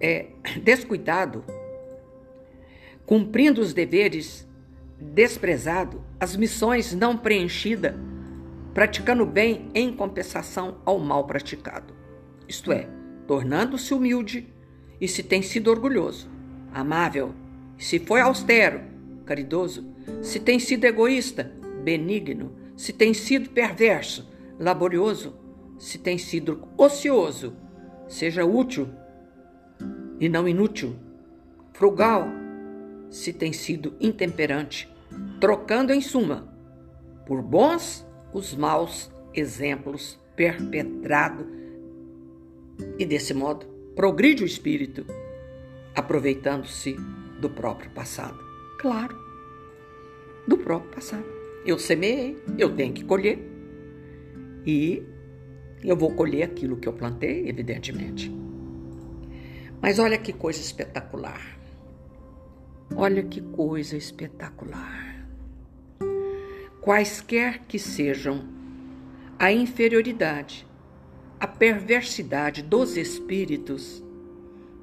é, 0.00 0.26
descuidado, 0.62 1.44
cumprindo 3.04 3.60
os 3.60 3.72
deveres 3.72 4.46
desprezado, 4.98 6.02
as 6.18 6.36
missões 6.36 6.94
não 6.94 7.16
preenchidas, 7.16 7.94
praticando 8.72 9.26
bem 9.26 9.68
em 9.74 9.92
compensação 9.92 10.78
ao 10.84 10.98
mal 10.98 11.26
praticado. 11.26 11.94
Isto 12.48 12.72
é, 12.72 12.88
tornando-se 13.26 13.92
humilde 13.92 14.52
e 15.00 15.08
se 15.08 15.22
tem 15.22 15.42
sido 15.42 15.70
orgulhoso, 15.70 16.30
amável, 16.72 17.34
se 17.78 17.98
foi 17.98 18.20
austero, 18.20 18.80
caridoso, 19.26 19.84
se 20.22 20.40
tem 20.40 20.58
sido 20.58 20.84
egoísta, 20.84 21.52
benigno, 21.84 22.52
se 22.76 22.92
tem 22.92 23.12
sido 23.12 23.50
perverso, 23.50 24.28
laborioso, 24.58 25.36
se 25.78 25.98
tem 25.98 26.16
sido 26.16 26.66
ocioso, 26.78 27.54
seja 28.08 28.44
útil 28.44 28.88
e 30.18 30.28
não 30.28 30.48
inútil, 30.48 30.96
frugal, 31.74 32.26
se 33.10 33.32
tem 33.32 33.52
sido 33.52 33.94
intemperante, 34.00 34.88
trocando 35.40 35.92
em 35.92 36.00
suma 36.00 36.48
por 37.26 37.42
bons 37.42 38.06
os 38.32 38.54
maus 38.54 39.10
exemplos 39.34 40.18
perpetrados 40.34 41.46
e 42.98 43.04
desse 43.04 43.34
modo 43.34 43.66
progride 43.94 44.42
o 44.42 44.46
espírito 44.46 45.04
aproveitando-se 45.94 46.94
do 47.40 47.48
próprio 47.48 47.90
passado. 47.90 48.45
Claro, 48.78 49.16
do 50.46 50.58
próprio 50.58 50.90
passado. 50.92 51.24
Eu 51.64 51.78
semeei, 51.78 52.36
eu 52.58 52.74
tenho 52.74 52.92
que 52.92 53.04
colher. 53.04 53.38
E 54.64 55.02
eu 55.82 55.96
vou 55.96 56.14
colher 56.14 56.42
aquilo 56.42 56.76
que 56.76 56.88
eu 56.88 56.92
plantei, 56.92 57.48
evidentemente. 57.48 58.32
Mas 59.80 59.98
olha 59.98 60.18
que 60.18 60.32
coisa 60.32 60.60
espetacular. 60.60 61.58
Olha 62.94 63.22
que 63.22 63.40
coisa 63.40 63.96
espetacular. 63.96 65.26
Quaisquer 66.80 67.62
que 67.66 67.78
sejam 67.78 68.44
a 69.38 69.52
inferioridade, 69.52 70.66
a 71.38 71.46
perversidade 71.46 72.62
dos 72.62 72.96
espíritos, 72.96 74.02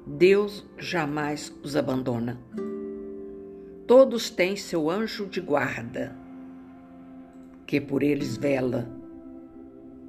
Deus 0.06 0.64
jamais 0.78 1.52
os 1.62 1.74
abandona. 1.76 2.38
Todos 3.86 4.30
têm 4.30 4.56
seu 4.56 4.88
anjo 4.88 5.26
de 5.26 5.42
guarda, 5.42 6.16
que 7.66 7.78
por 7.80 8.02
eles 8.02 8.36
vela, 8.36 8.88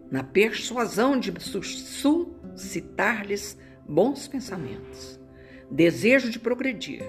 na 0.09 0.23
persuasão 0.23 1.19
de 1.19 1.33
suscitar-lhes 1.39 3.55
bons 3.87 4.27
pensamentos, 4.27 5.19
desejo 5.69 6.29
de 6.29 6.39
progredir, 6.39 7.03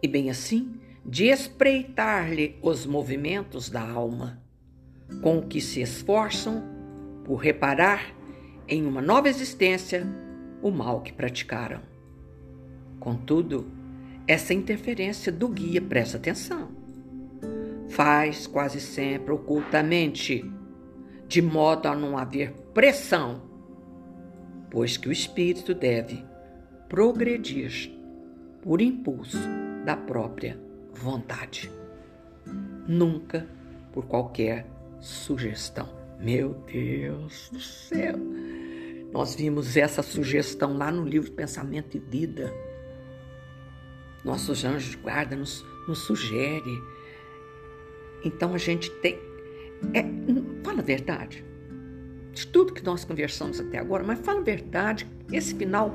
e 0.00 0.06
bem 0.06 0.30
assim, 0.30 0.80
de 1.04 1.26
espreitar-lhe 1.26 2.56
os 2.62 2.86
movimentos 2.86 3.68
da 3.68 3.82
alma, 3.82 4.40
com 5.22 5.42
que 5.42 5.60
se 5.60 5.80
esforçam 5.80 6.62
por 7.24 7.34
reparar 7.36 8.14
em 8.68 8.86
uma 8.86 9.02
nova 9.02 9.28
existência 9.28 10.06
o 10.62 10.70
mal 10.70 11.00
que 11.00 11.12
praticaram. 11.12 11.80
Contudo, 13.00 13.66
essa 14.28 14.54
interferência 14.54 15.32
do 15.32 15.48
guia, 15.48 15.82
presta 15.82 16.18
atenção, 16.18 16.68
faz 17.88 18.46
quase 18.46 18.80
sempre 18.80 19.32
ocultamente, 19.32 20.48
de 21.26 21.42
modo 21.42 21.88
a 21.88 21.96
não 21.96 22.16
haver 22.16 22.52
pressão 22.72 23.48
pois 24.70 24.96
que 24.96 25.08
o 25.08 25.12
espírito 25.12 25.74
deve 25.74 26.24
progredir 26.88 27.90
por 28.62 28.80
impulso 28.80 29.38
da 29.84 29.96
própria 29.96 30.58
vontade, 30.92 31.70
nunca 32.86 33.46
por 33.92 34.06
qualquer 34.06 34.66
sugestão. 35.00 35.88
Meu 36.20 36.54
Deus 36.66 37.48
do 37.52 37.60
céu! 37.60 38.16
Nós 39.12 39.34
vimos 39.34 39.76
essa 39.76 40.02
sugestão 40.02 40.76
lá 40.76 40.90
no 40.90 41.04
livro 41.04 41.30
Pensamento 41.32 41.96
e 41.96 42.00
Vida. 42.00 42.52
Nossos 44.28 44.62
anjos 44.62 44.94
guarda 44.94 45.34
nos, 45.34 45.64
nos 45.88 46.00
sugere. 46.00 46.82
Então 48.22 48.52
a 48.52 48.58
gente 48.58 48.90
tem. 49.00 49.18
É, 49.94 50.04
fala 50.62 50.80
a 50.80 50.84
verdade. 50.84 51.42
De 52.34 52.46
tudo 52.46 52.74
que 52.74 52.84
nós 52.84 53.06
conversamos 53.06 53.58
até 53.58 53.78
agora, 53.78 54.04
mas 54.04 54.20
fala 54.20 54.40
a 54.40 54.42
verdade, 54.42 55.08
esse 55.32 55.54
final 55.54 55.94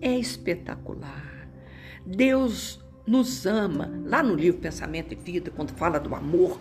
é 0.00 0.18
espetacular. 0.18 1.50
Deus 2.06 2.82
nos 3.06 3.44
ama. 3.44 3.92
Lá 4.06 4.22
no 4.22 4.34
livro 4.34 4.58
Pensamento 4.58 5.12
e 5.12 5.14
Vida, 5.14 5.50
quando 5.50 5.70
fala 5.72 6.00
do 6.00 6.14
amor, 6.14 6.58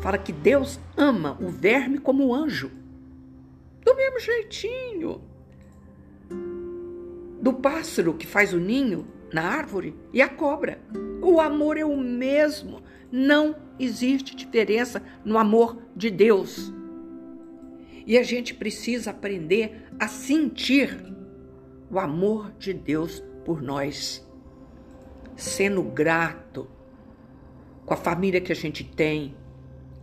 fala 0.00 0.16
que 0.16 0.32
Deus 0.32 0.80
ama 0.96 1.36
o 1.42 1.50
verme 1.50 1.98
como 1.98 2.26
o 2.26 2.34
anjo. 2.34 2.70
Do 3.84 3.94
mesmo 3.94 4.18
jeitinho. 4.18 5.20
Do 7.42 7.52
pássaro 7.52 8.14
que 8.14 8.26
faz 8.26 8.54
o 8.54 8.58
ninho 8.58 9.17
na 9.32 9.42
árvore 9.42 9.94
e 10.12 10.22
a 10.22 10.28
cobra. 10.28 10.80
O 11.22 11.40
amor 11.40 11.76
é 11.76 11.84
o 11.84 11.96
mesmo. 11.96 12.82
Não 13.10 13.56
existe 13.78 14.36
diferença 14.36 15.02
no 15.24 15.38
amor 15.38 15.82
de 15.94 16.10
Deus. 16.10 16.72
E 18.06 18.16
a 18.16 18.22
gente 18.22 18.54
precisa 18.54 19.10
aprender 19.10 19.84
a 19.98 20.08
sentir 20.08 20.96
o 21.90 21.98
amor 21.98 22.52
de 22.58 22.72
Deus 22.72 23.22
por 23.44 23.62
nós 23.62 24.26
sendo 25.38 25.82
grato 25.84 26.68
com 27.86 27.94
a 27.94 27.96
família 27.96 28.40
que 28.40 28.50
a 28.50 28.56
gente 28.56 28.82
tem, 28.82 29.36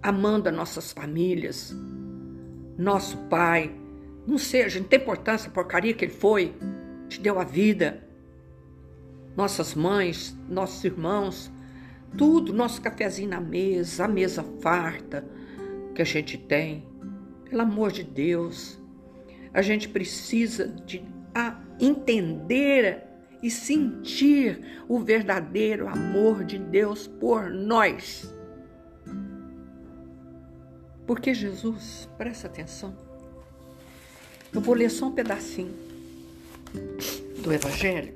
amando 0.01 0.47
as 0.47 0.55
nossas 0.55 0.93
famílias, 0.93 1.76
nosso 2.78 3.17
pai, 3.30 3.76
não 4.26 4.38
seja, 4.38 4.80
não 4.80 4.88
tem 4.88 4.99
importância 4.99 5.49
a 5.49 5.51
porcaria 5.51 5.93
que 5.93 6.05
ele 6.05 6.13
foi, 6.13 6.55
te 7.09 7.19
deu 7.19 7.38
a 7.38 7.43
vida, 7.43 8.05
nossas 9.36 9.75
mães, 9.75 10.36
nossos 10.49 10.83
irmãos, 10.83 11.51
tudo, 12.17 12.53
nosso 12.53 12.81
cafezinho 12.81 13.29
na 13.29 13.41
mesa, 13.41 14.05
a 14.05 14.07
mesa 14.07 14.43
farta 14.61 15.25
que 15.93 16.01
a 16.01 16.05
gente 16.05 16.38
tem. 16.38 16.88
Pelo 17.49 17.61
amor 17.61 17.91
de 17.91 18.03
Deus, 18.03 18.79
a 19.53 19.61
gente 19.61 19.88
precisa 19.89 20.67
de 20.67 21.03
entender 21.79 23.03
e 23.43 23.51
sentir 23.51 24.83
o 24.88 24.99
verdadeiro 24.99 25.88
amor 25.88 26.43
de 26.43 26.57
Deus 26.57 27.07
por 27.07 27.49
nós. 27.49 28.33
Porque 31.05 31.33
Jesus, 31.33 32.09
presta 32.17 32.47
atenção, 32.47 32.95
eu 34.53 34.61
vou 34.61 34.73
ler 34.73 34.89
só 34.89 35.07
um 35.07 35.11
pedacinho 35.11 35.73
do 37.43 37.53
Evangelho. 37.53 38.13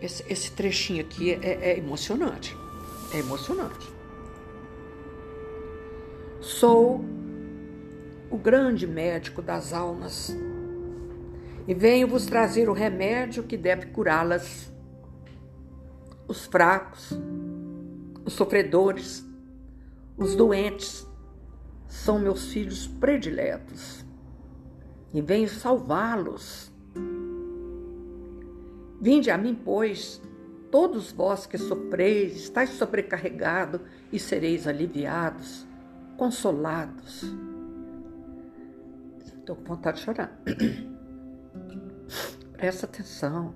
Esse, 0.00 0.24
esse 0.28 0.52
trechinho 0.52 1.02
aqui 1.02 1.32
é, 1.32 1.72
é 1.72 1.78
emocionante. 1.78 2.56
É 3.12 3.18
emocionante. 3.18 3.92
Sou 6.40 7.04
o 8.30 8.38
grande 8.38 8.86
médico 8.86 9.42
das 9.42 9.72
almas 9.72 10.34
e 11.66 11.74
venho 11.74 12.08
vos 12.08 12.26
trazer 12.26 12.68
o 12.68 12.72
remédio 12.72 13.42
que 13.42 13.56
deve 13.56 13.86
curá-las. 13.86 14.72
Os 16.26 16.46
fracos, 16.46 17.10
os 18.24 18.32
sofredores, 18.32 19.24
os 20.16 20.34
doentes 20.34 21.06
são 21.88 22.18
meus 22.18 22.52
filhos 22.52 22.86
prediletos 22.86 24.04
e 25.12 25.20
venho 25.20 25.48
salvá-los. 25.48 26.69
Vinde 29.00 29.30
a 29.30 29.38
mim, 29.38 29.54
pois, 29.54 30.20
todos 30.70 31.10
vós 31.10 31.46
que 31.46 31.56
sofreis, 31.56 32.36
estáis 32.36 32.70
sobrecarregados 32.70 33.80
e 34.12 34.18
sereis 34.18 34.66
aliviados, 34.66 35.66
consolados. 36.18 37.24
Estou 39.24 39.56
com 39.56 39.74
vontade 39.74 39.98
de 39.98 40.04
chorar. 40.04 40.38
Presta 42.52 42.84
atenção. 42.84 43.54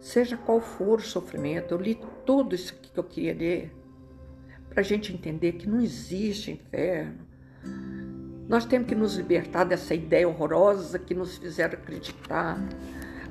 Seja 0.00 0.36
qual 0.36 0.60
for 0.60 0.98
o 0.98 1.02
sofrimento, 1.02 1.72
eu 1.72 1.78
li 1.78 1.98
tudo 2.24 2.54
isso 2.54 2.74
que 2.74 2.98
eu 2.98 3.04
queria 3.04 3.34
ler 3.34 3.76
para 4.68 4.80
a 4.80 4.84
gente 4.84 5.12
entender 5.12 5.52
que 5.52 5.68
não 5.68 5.80
existe 5.80 6.50
inferno. 6.50 7.24
Nós 8.48 8.64
temos 8.64 8.88
que 8.88 8.94
nos 8.94 9.16
libertar 9.16 9.64
dessa 9.64 9.94
ideia 9.94 10.28
horrorosa 10.28 10.98
que 10.98 11.14
nos 11.14 11.38
fizeram 11.38 11.74
acreditar. 11.74 12.58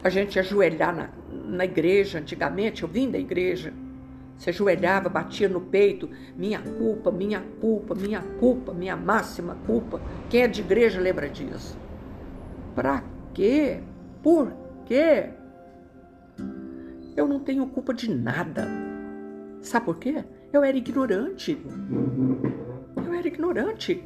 A 0.06 0.10
gente 0.10 0.38
ajoelhar 0.38 0.96
na, 0.96 1.10
na 1.32 1.66
igreja, 1.66 2.20
antigamente, 2.20 2.84
eu 2.84 2.88
vim 2.88 3.10
da 3.10 3.18
igreja, 3.18 3.74
se 4.38 4.52
ajoelhava, 4.52 5.10
batia 5.10 5.50
no 5.50 5.60
peito, 5.60 6.08
minha 6.38 6.62
culpa, 6.62 7.10
minha 7.10 7.42
culpa, 7.60 7.96
minha 7.96 8.22
culpa, 8.40 8.72
minha 8.72 8.96
máxima 8.96 9.58
culpa. 9.66 10.00
Quem 10.30 10.44
é 10.44 10.48
de 10.48 10.62
igreja 10.62 11.02
lembra 11.02 11.28
disso. 11.28 11.76
Para 12.76 13.04
quê? 13.34 13.80
Por 14.22 14.54
quê? 14.86 15.32
Eu 17.18 17.28
não 17.28 17.40
tenho 17.40 17.66
culpa 17.66 17.92
de 17.92 18.08
nada. 18.08 18.68
Sabe 19.60 19.88
por 19.88 19.98
quê? 19.98 20.24
Eu 20.54 20.64
era 20.64 20.78
ignorante. 20.78 21.58
Eu 22.96 23.12
era 23.12 23.28
ignorante. 23.28 24.04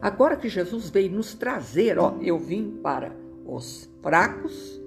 Agora 0.00 0.34
que 0.34 0.48
Jesus 0.48 0.88
veio 0.88 1.12
nos 1.12 1.34
trazer, 1.34 1.98
ó, 1.98 2.16
eu 2.22 2.38
vim 2.38 2.80
para 2.82 3.27
os 3.48 3.88
fracos, 4.02 4.78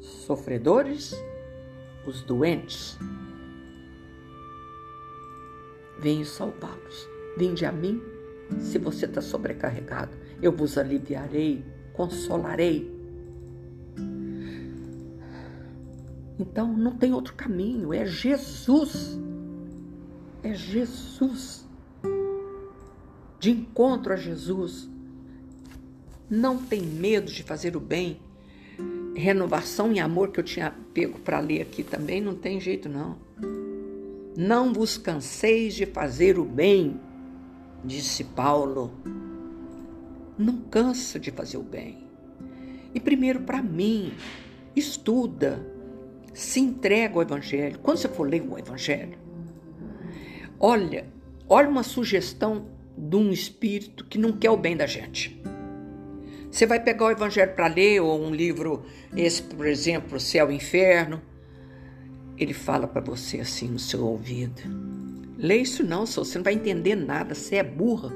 sofredores, 0.00 1.14
os 2.04 2.22
doentes. 2.22 2.98
Venho 6.00 6.26
salvá-los. 6.26 7.08
Vinde 7.36 7.64
a 7.64 7.70
mim, 7.70 8.02
se 8.58 8.78
você 8.78 9.06
está 9.06 9.22
sobrecarregado, 9.22 10.16
eu 10.42 10.50
vos 10.50 10.76
aliviarei, 10.76 11.64
consolarei. 11.92 12.90
Então 16.36 16.76
não 16.76 16.96
tem 16.96 17.12
outro 17.12 17.34
caminho, 17.34 17.94
é 17.94 18.04
Jesus. 18.04 19.16
É 20.42 20.52
Jesus. 20.52 21.68
De 23.38 23.50
encontro 23.52 24.12
a 24.12 24.16
Jesus. 24.16 24.90
Não 26.30 26.58
tem 26.58 26.80
medo 26.80 27.32
de 27.32 27.42
fazer 27.42 27.76
o 27.76 27.80
bem. 27.80 28.20
Renovação 29.16 29.92
e 29.92 29.98
amor 29.98 30.30
que 30.30 30.38
eu 30.38 30.44
tinha 30.44 30.72
pego 30.94 31.18
para 31.18 31.40
ler 31.40 31.60
aqui 31.60 31.82
também 31.82 32.20
não 32.20 32.36
tem 32.36 32.60
jeito 32.60 32.88
não. 32.88 33.18
Não 34.36 34.72
vos 34.72 34.96
canseis 34.96 35.74
de 35.74 35.84
fazer 35.86 36.38
o 36.38 36.44
bem, 36.44 37.00
disse 37.84 38.22
Paulo. 38.22 38.92
Não 40.38 40.58
cansa 40.58 41.18
de 41.18 41.32
fazer 41.32 41.56
o 41.56 41.64
bem. 41.64 42.06
E 42.94 43.00
primeiro 43.00 43.40
para 43.40 43.60
mim, 43.60 44.12
estuda, 44.76 45.66
se 46.32 46.60
entrega 46.60 47.16
ao 47.16 47.22
Evangelho. 47.22 47.80
Quando 47.80 47.98
você 47.98 48.08
for 48.08 48.28
ler 48.28 48.42
o 48.48 48.56
Evangelho, 48.56 49.18
olha, 50.60 51.08
olha 51.48 51.68
uma 51.68 51.82
sugestão 51.82 52.66
de 52.96 53.16
um 53.16 53.32
espírito 53.32 54.04
que 54.04 54.16
não 54.16 54.30
quer 54.30 54.50
o 54.50 54.56
bem 54.56 54.76
da 54.76 54.86
gente. 54.86 55.42
Você 56.50 56.66
vai 56.66 56.80
pegar 56.80 57.06
o 57.06 57.10
Evangelho 57.10 57.54
para 57.54 57.68
ler, 57.68 58.00
ou 58.00 58.20
um 58.20 58.34
livro, 58.34 58.84
esse, 59.16 59.42
por 59.42 59.66
exemplo, 59.66 60.18
Céu 60.18 60.50
e 60.50 60.56
Inferno. 60.56 61.22
Ele 62.36 62.54
fala 62.54 62.86
para 62.86 63.00
você 63.00 63.40
assim 63.40 63.68
no 63.68 63.78
seu 63.78 64.04
ouvido: 64.04 64.62
Lê 65.38 65.58
isso 65.58 65.84
não, 65.84 66.06
você 66.06 66.38
não 66.38 66.44
vai 66.44 66.54
entender 66.54 66.94
nada, 66.94 67.34
você 67.34 67.56
é 67.56 67.62
burra. 67.62 68.12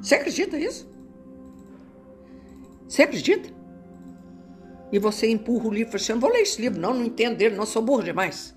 Você 0.00 0.14
acredita 0.14 0.56
nisso? 0.56 0.88
Você 2.88 3.02
acredita? 3.02 3.60
e 4.92 4.98
você 4.98 5.28
empurra 5.28 5.68
o 5.68 5.72
livro 5.72 5.96
assim, 5.96 6.12
não 6.12 6.20
vou 6.20 6.30
ler 6.30 6.40
esse 6.40 6.60
livro, 6.60 6.80
não, 6.80 6.92
não 6.92 7.04
entendo 7.04 7.36
dele, 7.36 7.56
não 7.56 7.66
sou 7.66 7.82
burro 7.82 8.02
demais. 8.02 8.56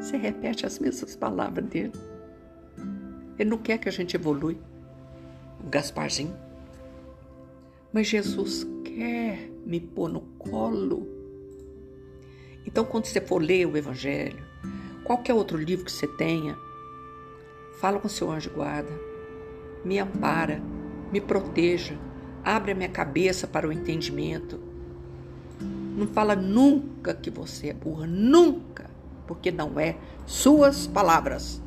Você 0.00 0.16
repete 0.16 0.66
as 0.66 0.78
mesmas 0.78 1.14
palavras 1.14 1.64
dele. 1.66 1.92
Ele 3.38 3.50
não 3.50 3.58
quer 3.58 3.78
que 3.78 3.88
a 3.88 3.92
gente 3.92 4.16
evolui. 4.16 4.58
O 5.62 5.68
Gasparzinho. 5.68 6.34
Mas 7.92 8.06
Jesus 8.06 8.66
quer 8.84 9.50
me 9.64 9.80
pôr 9.80 10.08
no 10.08 10.20
colo. 10.38 11.06
Então, 12.66 12.84
quando 12.84 13.06
você 13.06 13.20
for 13.20 13.42
ler 13.42 13.66
o 13.66 13.76
Evangelho, 13.76 14.44
qualquer 15.04 15.34
outro 15.34 15.56
livro 15.56 15.84
que 15.84 15.92
você 15.92 16.06
tenha, 16.06 16.56
fala 17.80 17.98
com 17.98 18.08
seu 18.08 18.30
anjo 18.30 18.50
guarda, 18.50 18.92
me 19.84 19.98
ampara, 19.98 20.62
me 21.10 21.20
proteja, 21.20 21.98
Abre 22.44 22.72
a 22.72 22.74
minha 22.74 22.88
cabeça 22.88 23.46
para 23.46 23.68
o 23.68 23.72
entendimento. 23.72 24.58
Não 25.60 26.06
fala 26.06 26.34
nunca 26.34 27.12
que 27.12 27.30
você 27.30 27.68
é 27.68 27.74
burra, 27.74 28.06
nunca, 28.06 28.88
porque 29.26 29.50
não 29.50 29.78
é 29.78 29.96
suas 30.26 30.86
palavras. 30.86 31.62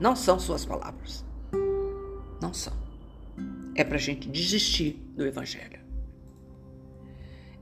Não 0.00 0.16
são 0.16 0.38
suas 0.38 0.64
palavras. 0.64 1.24
Não 2.40 2.52
são. 2.52 2.85
É 3.76 3.84
para 3.84 3.96
a 3.96 4.00
gente 4.00 4.26
desistir 4.30 4.92
do 5.14 5.26
Evangelho. 5.26 5.78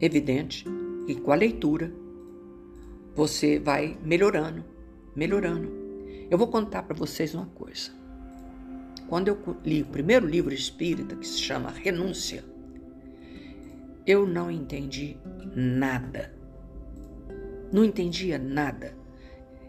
Evidente 0.01 0.65
que 1.07 1.17
com 1.17 1.33
a 1.33 1.35
leitura 1.35 1.93
você 3.17 3.59
vai 3.59 3.99
melhorando, 4.01 4.65
melhorando. 5.17 5.73
Eu 6.31 6.39
vou 6.39 6.47
contar 6.47 6.85
para 6.85 6.95
vocês 6.95 7.35
uma 7.35 7.47
coisa. 7.47 7.91
Quando 9.09 9.27
eu 9.27 9.39
li 9.65 9.83
o 9.83 9.87
primeiro 9.87 10.25
livro 10.25 10.55
espírita, 10.55 11.17
que 11.17 11.27
se 11.27 11.41
chama 11.41 11.71
Renúncia, 11.71 12.45
eu 14.07 14.25
não 14.25 14.49
entendi 14.53 15.17
nada. 15.57 16.33
Não 17.73 17.85
entendia 17.85 18.39
nada. 18.39 18.97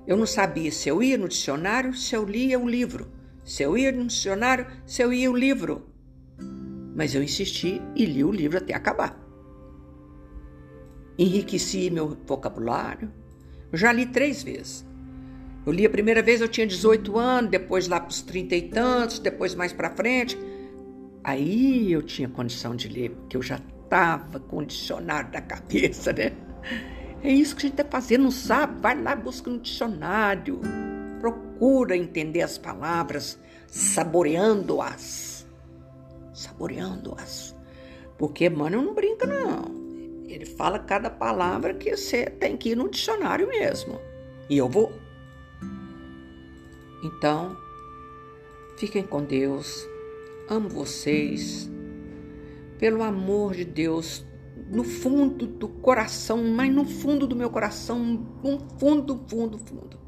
Eu 0.06 0.16
não 0.16 0.28
sabia 0.28 0.72
se 0.72 0.89
eu 0.89 1.02
ia 1.02 1.18
no 1.18 1.28
dicionário, 1.28 1.96
se 1.96 2.16
eu 2.16 2.24
lia 2.24 2.60
o 2.60 2.70
livro. 2.70 3.12
Se 3.43 3.64
eu 3.64 3.76
ia 3.76 3.91
no 3.91 4.06
dicionário, 4.06 4.68
se 4.86 5.02
eu 5.02 5.12
ia 5.12 5.32
o 5.32 5.36
livro. 5.36 5.95
Mas 6.96 7.14
eu 7.14 7.22
insisti 7.22 7.82
e 7.93 8.06
li 8.06 8.24
o 8.24 8.32
livro 8.32 8.58
até 8.58 8.74
acabar. 8.74 9.20
Enriqueci 11.20 11.89
meu 11.89 12.18
vocabulário. 12.26 13.12
Já 13.74 13.91
li 13.91 14.06
três 14.06 14.41
vezes. 14.41 14.86
Eu 15.66 15.74
li 15.74 15.86
a 15.86 15.89
primeira 15.89 16.22
vez, 16.22 16.41
eu 16.41 16.48
tinha 16.48 16.66
18 16.66 17.18
anos, 17.18 17.52
depois 17.52 17.88
lá 17.88 18.00
para 18.00 18.12
os 18.12 18.22
30 18.22 18.56
e 18.56 18.62
tantos, 18.70 19.20
depois 19.20 19.54
mais 19.56 19.74
para 19.74 19.89
frente. 19.89 20.38
Aí 21.24 21.91
eu 21.91 22.02
tinha 22.02 22.30
condição 22.30 22.76
de 22.76 22.88
ler, 22.88 23.10
porque 23.10 23.36
eu 23.36 23.41
já 23.41 23.60
estava 23.84 24.39
com 24.39 24.58
o 24.60 24.66
dicionário 24.66 25.32
da 25.32 25.41
cabeça, 25.41 26.14
né? 26.14 26.32
É 27.24 27.32
isso 27.32 27.56
que 27.56 27.66
a 27.66 27.68
gente 27.68 27.82
está 27.82 27.86
fazendo, 27.89 28.26
não 28.26 28.32
sabe? 28.32 28.80
Vai 28.80 29.02
lá, 29.02 29.16
busca 29.16 29.50
no 29.50 29.60
dicionário, 29.60 30.62
procura 31.20 31.98
entender 31.98 32.43
as 32.43 32.58
palavras, 32.58 33.39
saboreando-as. 33.68 35.34
Saboreando-as. 36.36 37.55
Porque 38.17 38.49
mano 38.49 38.81
não 38.81 38.93
brinca, 38.93 39.25
não. 39.25 39.73
Ele 40.27 40.45
fala 40.45 40.79
cada 40.79 41.09
palavra 41.09 41.73
que 41.73 41.95
você 41.95 42.25
tem 42.25 42.57
que 42.57 42.69
ir 42.69 42.75
no 42.75 42.89
dicionário 42.89 43.47
mesmo. 43.47 43.99
E 44.49 44.57
eu 44.57 44.67
vou. 44.67 44.91
Então, 47.03 47.55
fiquem 48.77 49.03
com 49.03 49.23
Deus. 49.23 49.88
Amo 50.49 50.69
vocês. 50.69 51.69
Pelo 52.77 53.01
amor 53.01 53.53
de 53.55 53.63
Deus, 53.63 54.25
no 54.69 54.83
fundo 54.83 55.47
do 55.47 55.67
coração, 55.67 56.43
mas 56.43 56.73
no 56.73 56.86
fundo 56.86 57.25
do 57.25 57.36
meu 57.36 57.49
coração, 57.49 57.99
no 57.99 58.59
fundo, 58.77 59.23
fundo, 59.27 59.57
fundo. 59.57 59.99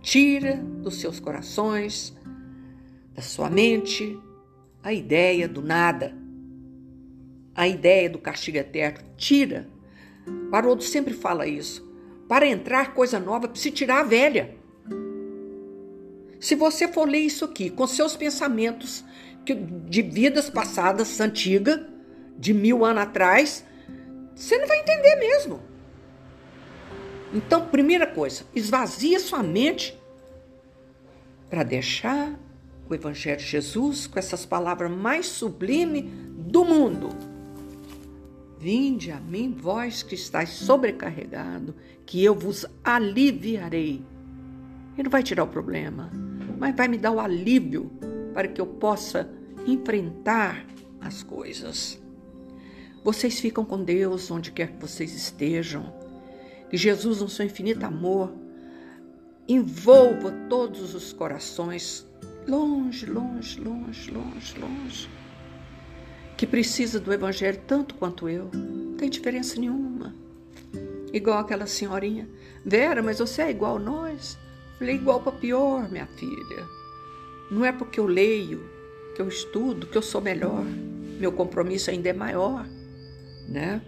Tira 0.00 0.56
dos 0.56 0.96
seus 1.00 1.20
corações, 1.20 2.12
da 3.14 3.22
sua 3.22 3.48
mente, 3.48 4.18
a 4.82 4.92
ideia 4.92 5.46
do 5.48 5.62
nada, 5.62 6.14
a 7.54 7.68
ideia 7.68 8.10
do 8.10 8.18
castigo 8.18 8.58
eterno. 8.58 8.98
Tira. 9.16 9.68
Haroldo 10.52 10.82
sempre 10.82 11.14
fala 11.14 11.46
isso. 11.46 11.88
Para 12.28 12.46
entrar 12.46 12.94
coisa 12.94 13.20
nova, 13.20 13.48
precisa 13.48 13.74
tirar 13.74 14.00
a 14.00 14.04
velha. 14.04 14.56
Se 16.40 16.54
você 16.54 16.88
for 16.88 17.08
ler 17.08 17.20
isso 17.20 17.44
aqui 17.44 17.70
com 17.70 17.86
seus 17.86 18.16
pensamentos 18.16 19.04
de 19.88 20.02
vidas 20.02 20.50
passadas, 20.50 21.20
antiga, 21.20 21.88
de 22.36 22.52
mil 22.52 22.84
anos 22.84 23.02
atrás, 23.02 23.64
você 24.34 24.58
não 24.58 24.66
vai 24.66 24.80
entender 24.80 25.16
mesmo. 25.16 25.62
Então, 27.32 27.66
primeira 27.68 28.06
coisa, 28.06 28.44
esvazia 28.54 29.18
sua 29.20 29.42
mente 29.42 29.98
para 31.48 31.62
deixar 31.62 32.38
o 32.92 32.94
Evangelho 32.94 33.38
de 33.38 33.44
Jesus 33.44 34.06
com 34.06 34.18
essas 34.18 34.46
palavras 34.46 34.90
mais 34.90 35.26
sublimes 35.26 36.04
do 36.36 36.64
mundo. 36.64 37.08
Vinde 38.58 39.10
a 39.10 39.18
mim, 39.18 39.56
vós 39.58 40.02
que 40.02 40.14
estáis 40.14 40.50
sobrecarregado, 40.50 41.74
que 42.06 42.22
eu 42.22 42.34
vos 42.34 42.64
aliviarei. 42.84 44.04
Ele 44.94 45.02
não 45.04 45.10
vai 45.10 45.22
tirar 45.22 45.44
o 45.44 45.48
problema, 45.48 46.10
mas 46.58 46.76
vai 46.76 46.86
me 46.86 46.98
dar 46.98 47.10
o 47.10 47.18
alívio 47.18 47.90
para 48.32 48.46
que 48.46 48.60
eu 48.60 48.66
possa 48.66 49.28
enfrentar 49.66 50.64
as 51.00 51.22
coisas. 51.22 52.00
Vocês 53.02 53.40
ficam 53.40 53.64
com 53.64 53.82
Deus 53.82 54.30
onde 54.30 54.52
quer 54.52 54.72
que 54.72 54.80
vocês 54.80 55.12
estejam. 55.12 55.92
Que 56.70 56.76
Jesus, 56.76 57.20
no 57.20 57.28
seu 57.28 57.44
infinito 57.44 57.84
amor, 57.84 58.32
envolva 59.48 60.30
todos 60.48 60.94
os 60.94 61.12
corações, 61.12 62.06
longe, 62.46 63.06
longe, 63.06 63.60
longe, 63.60 64.10
longe, 64.10 64.58
longe, 64.58 65.10
que 66.36 66.46
precisa 66.46 66.98
do 66.98 67.12
Evangelho 67.12 67.60
tanto 67.66 67.94
quanto 67.94 68.28
eu. 68.28 68.50
Não 68.52 68.96
tem 68.96 69.08
diferença 69.08 69.60
nenhuma. 69.60 70.14
Igual 71.12 71.38
aquela 71.38 71.66
senhorinha. 71.66 72.28
Vera, 72.64 73.02
mas 73.02 73.18
você 73.18 73.42
é 73.42 73.50
igual 73.50 73.76
a 73.76 73.80
nós? 73.80 74.38
Falei, 74.78 74.96
igual 74.96 75.20
para 75.20 75.32
pior, 75.32 75.90
minha 75.90 76.06
filha. 76.06 76.66
Não 77.50 77.64
é 77.64 77.70
porque 77.70 78.00
eu 78.00 78.06
leio, 78.06 78.68
que 79.14 79.20
eu 79.20 79.28
estudo, 79.28 79.86
que 79.86 79.96
eu 79.96 80.02
sou 80.02 80.20
melhor. 80.20 80.64
Meu 81.18 81.30
compromisso 81.30 81.90
ainda 81.90 82.08
é 82.08 82.12
maior, 82.12 82.66
né? 83.48 83.80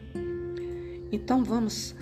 Então 1.11 1.43
vamos 1.43 1.95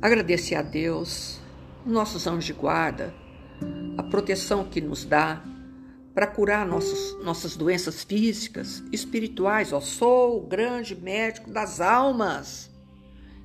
agradecer 0.00 0.54
a 0.54 0.62
Deus, 0.62 1.40
nossos 1.84 2.26
anjos 2.26 2.44
de 2.44 2.52
guarda, 2.52 3.12
a 3.96 4.02
proteção 4.02 4.64
que 4.64 4.80
nos 4.80 5.04
dá 5.04 5.42
para 6.14 6.26
curar 6.26 6.66
nossos, 6.66 7.16
nossas 7.22 7.56
doenças 7.56 8.02
físicas, 8.02 8.82
espirituais. 8.92 9.72
Ó, 9.72 9.80
sou 9.80 10.38
o 10.38 10.46
grande 10.46 10.96
médico 10.96 11.50
das 11.50 11.80
almas 11.80 12.68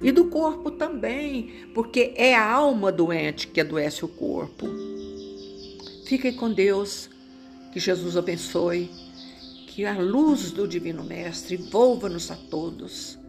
e 0.02 0.12
do 0.12 0.26
corpo 0.26 0.72
também, 0.72 1.70
porque 1.74 2.14
é 2.16 2.36
a 2.36 2.52
alma 2.52 2.92
doente 2.92 3.48
que 3.48 3.62
adoece 3.62 4.04
o 4.04 4.08
corpo. 4.08 4.68
Fiquem 6.06 6.34
com 6.34 6.52
Deus, 6.52 7.10
que 7.72 7.80
Jesus 7.80 8.18
abençoe, 8.18 8.90
que 9.68 9.86
a 9.86 9.98
luz 9.98 10.52
do 10.52 10.68
Divino 10.68 11.04
Mestre 11.04 11.56
envolva-nos 11.56 12.30
a 12.32 12.36
todos. 12.36 13.20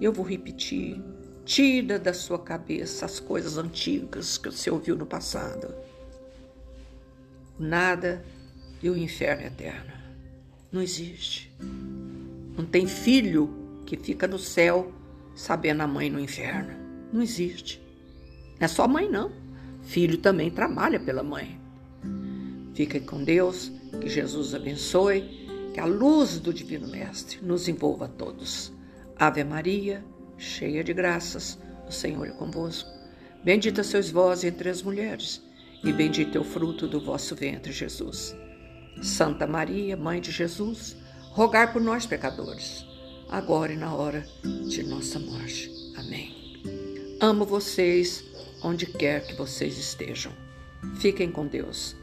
Eu 0.00 0.12
vou 0.12 0.24
repetir: 0.24 1.00
tira 1.44 1.98
da 1.98 2.12
sua 2.12 2.38
cabeça 2.38 3.06
as 3.06 3.18
coisas 3.18 3.56
antigas 3.56 4.36
que 4.36 4.50
você 4.50 4.70
ouviu 4.70 4.96
no 4.96 5.06
passado. 5.06 5.72
Nada 7.60 8.24
e 8.82 8.88
o 8.88 8.96
inferno 8.96 9.46
eterno. 9.46 9.92
Não 10.72 10.80
existe. 10.80 11.52
Não 12.56 12.64
tem 12.64 12.86
filho 12.86 13.82
que 13.84 13.98
fica 13.98 14.26
no 14.26 14.38
céu 14.38 14.90
sabendo 15.34 15.82
a 15.82 15.86
mãe 15.86 16.08
no 16.08 16.18
inferno. 16.18 16.74
Não 17.12 17.20
existe. 17.20 17.78
Não 18.58 18.64
é 18.64 18.68
só 18.68 18.88
mãe, 18.88 19.10
não. 19.10 19.30
Filho 19.82 20.16
também 20.16 20.50
trabalha 20.50 20.98
pela 20.98 21.22
mãe. 21.22 21.60
Fiquem 22.72 23.02
com 23.02 23.22
Deus, 23.22 23.70
que 24.00 24.08
Jesus 24.08 24.54
abençoe, 24.54 25.46
que 25.74 25.80
a 25.80 25.84
luz 25.84 26.40
do 26.40 26.54
Divino 26.54 26.88
Mestre 26.88 27.40
nos 27.42 27.68
envolva 27.68 28.06
a 28.06 28.08
todos. 28.08 28.72
Ave 29.18 29.44
Maria, 29.44 30.02
cheia 30.38 30.82
de 30.82 30.94
graças, 30.94 31.58
o 31.86 31.92
Senhor 31.92 32.26
é 32.26 32.30
convosco. 32.30 32.88
Bendita 33.44 33.82
sois 33.82 34.10
vós 34.10 34.44
entre 34.44 34.70
as 34.70 34.82
mulheres, 34.82 35.42
e 35.82 35.92
bendito 35.92 36.36
é 36.36 36.40
o 36.40 36.44
fruto 36.44 36.86
do 36.86 37.00
vosso 37.00 37.34
ventre, 37.34 37.72
Jesus. 37.72 38.34
Santa 39.02 39.46
Maria, 39.46 39.96
Mãe 39.96 40.20
de 40.20 40.30
Jesus, 40.30 40.96
rogai 41.32 41.72
por 41.72 41.80
nós, 41.80 42.06
pecadores 42.06 42.84
agora 43.30 43.72
e 43.72 43.76
na 43.76 43.94
hora 43.94 44.26
de 44.68 44.82
nossa 44.82 45.18
morte. 45.18 45.70
Amém. 45.96 46.34
Amo 47.20 47.46
vocês 47.46 48.24
onde 48.62 48.86
quer 48.86 49.26
que 49.26 49.34
vocês 49.34 49.78
estejam. 49.78 50.32
Fiquem 50.96 51.30
com 51.30 51.46
Deus. 51.46 51.99